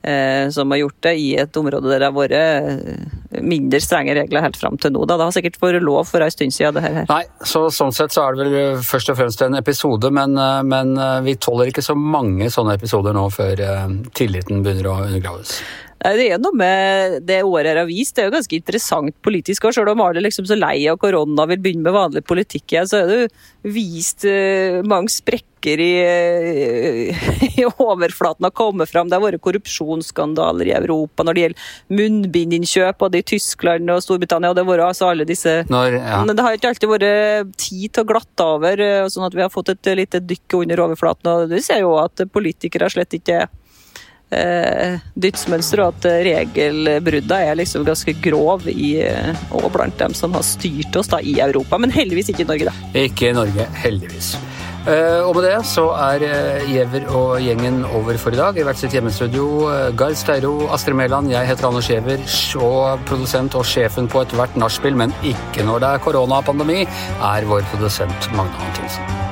eh, 0.06 0.50
som 0.50 0.72
har 0.72 0.78
gjort 0.78 0.98
det 1.00 1.14
i 1.16 1.36
et 1.36 1.58
område 1.58 1.90
der 1.90 2.04
det 2.04 2.10
har 2.10 2.16
vært 2.16 2.36
eh, 2.38 3.42
mindre 3.42 3.82
strenge 3.84 4.16
regler 4.18 4.46
helt 4.46 4.60
fram 4.60 4.78
til 4.82 4.94
nå. 4.96 5.06
Da. 5.06 5.18
Det 5.18 5.28
har 5.28 5.36
sikkert 5.36 5.62
vært 5.62 5.86
lov 5.86 6.06
for 6.10 6.24
en 6.24 6.34
stund 6.34 6.56
siden. 6.56 6.78
det 6.78 6.86
her. 6.86 7.00
Nei, 7.10 7.24
så 7.44 7.66
Sånn 7.76 7.94
sett 7.96 8.14
så 8.16 8.28
er 8.28 8.36
det 8.36 8.46
vel 8.46 8.84
først 8.86 9.12
og 9.12 9.18
fremst 9.20 9.42
en 9.44 9.58
episode, 9.58 10.12
men, 10.14 10.38
men 10.70 10.94
vi 11.26 11.36
tåler 11.42 11.72
ikke 11.72 11.84
så 11.84 11.98
mange 11.98 12.48
sånne 12.54 12.78
episoder 12.78 13.16
nå 13.16 13.26
før 13.34 13.66
tilliten 14.16 14.64
begynner 14.64 14.92
å 14.92 15.00
undergraves. 15.10 15.58
Det 16.14 16.28
er 16.30 16.42
noe 16.42 16.54
med 16.58 17.18
det 17.26 17.42
året 17.46 17.72
her 17.72 17.82
har 17.82 17.90
vist. 17.90 18.16
Det 18.16 18.24
er 18.24 18.30
jo 18.30 18.36
ganske 18.38 18.60
interessant 18.60 19.18
politisk. 19.26 19.66
Og 19.66 19.76
selv 19.76 19.92
om 19.94 20.04
alle 20.06 20.24
liksom 20.24 20.48
så 20.48 20.58
lei 20.60 20.78
av 20.92 21.00
korona 21.02 21.48
vil 21.50 21.62
begynne 21.64 21.86
med 21.86 21.96
vanlig 21.96 22.26
politikk 22.28 22.76
igjen, 22.76 22.90
så 22.90 23.02
er 23.02 23.10
det 23.10 23.18
jo 23.18 23.74
vist 23.76 24.26
uh, 24.30 24.84
mange 24.86 25.10
sprekker 25.10 25.82
i, 25.82 25.92
uh, 26.06 27.26
i 27.62 27.66
overflaten 27.66 28.46
har 28.46 28.54
kommet 28.56 28.92
fram. 28.92 29.10
Det 29.10 29.18
har 29.18 29.26
vært 29.26 29.44
korrupsjonsskandaler 29.46 30.70
i 30.70 30.76
Europa 30.78 31.26
når 31.26 31.38
det 31.38 31.46
gjelder 31.46 31.74
munnbindinnkjøp, 32.00 33.02
både 33.02 33.24
i 33.24 33.28
Tyskland 33.34 33.90
og 33.96 34.04
Storbritannia. 34.06 34.54
og 34.54 34.60
Det 34.60 34.66
har 34.66 34.72
vært 34.72 34.88
altså 34.92 35.10
alle 35.10 35.28
disse... 35.28 35.58
Når, 35.72 36.00
ja. 36.00 36.22
Men 36.22 36.38
det 36.38 36.46
har 36.46 36.58
ikke 36.60 36.74
alltid 36.76 36.94
vært 36.94 37.58
tid 37.58 37.90
til 37.90 38.06
å 38.06 38.10
glatte 38.14 38.50
over, 38.56 38.86
eh, 38.86 39.10
sånn 39.10 39.26
at 39.26 39.38
vi 39.38 39.46
har 39.46 39.54
fått 39.54 39.74
et 39.74 39.96
lite 39.98 40.22
dykk 40.22 40.62
under 40.62 40.86
overflaten. 40.86 41.32
og 41.34 41.54
Du 41.56 41.58
ser 41.66 41.82
jo 41.82 41.96
at 42.04 42.28
politikere 42.36 42.92
slett 42.94 43.18
ikke 43.18 43.48
eh, 44.34 44.98
dydsmønster, 45.14 45.84
og 45.84 45.96
at 45.96 46.10
regelbrudda 46.28 47.42
er 47.50 47.60
liksom 47.60 47.86
ganske 47.88 48.16
grov 48.24 48.68
i, 48.72 48.96
eh, 49.06 49.46
og 49.52 49.72
blant 49.76 49.98
dem 50.00 50.16
som 50.18 50.36
har 50.38 50.46
styrt 50.46 50.96
oss 50.96 51.12
da, 51.12 51.22
i 51.22 51.40
Europa. 51.44 51.80
Men 51.82 51.94
heldigvis 51.94 52.34
ikke 52.34 52.46
i 52.46 52.52
Norge, 52.54 52.72
da. 52.72 52.92
Ikke 53.06 53.32
i 53.32 53.38
Norge, 53.38 53.70
heldigvis. 53.84 54.36
Uh, 54.86 55.26
og 55.26 55.32
med 55.34 55.48
det 55.48 55.56
så 55.66 55.88
er 55.98 56.22
Giæver 56.68 57.08
og 57.18 57.40
gjengen 57.42 57.80
over 57.98 58.20
for 58.22 58.36
i 58.36 58.38
dag. 58.38 58.60
I 58.62 58.68
hvert 58.68 58.78
sitt 58.78 58.94
hjemmestudio. 58.94 59.48
Gard 59.98 60.14
Steiro, 60.14 60.68
Astrid 60.70 60.94
Mæland, 61.00 61.34
jeg 61.34 61.50
heter 61.50 61.72
Anders 61.72 61.90
Giæver, 61.90 62.22
og 62.62 63.02
produsent 63.10 63.58
og 63.58 63.66
sjefen 63.66 64.06
på 64.06 64.22
ethvert 64.22 64.54
nachspiel, 64.62 64.94
men 64.94 65.18
ikke 65.26 65.66
når 65.66 65.82
det 65.82 65.90
er 65.96 66.06
koronapandemi, 66.06 66.84
er 66.86 67.50
vår 67.50 67.66
produsent 67.74 68.34
Magne 68.38 68.68
Antonsen. 68.70 69.25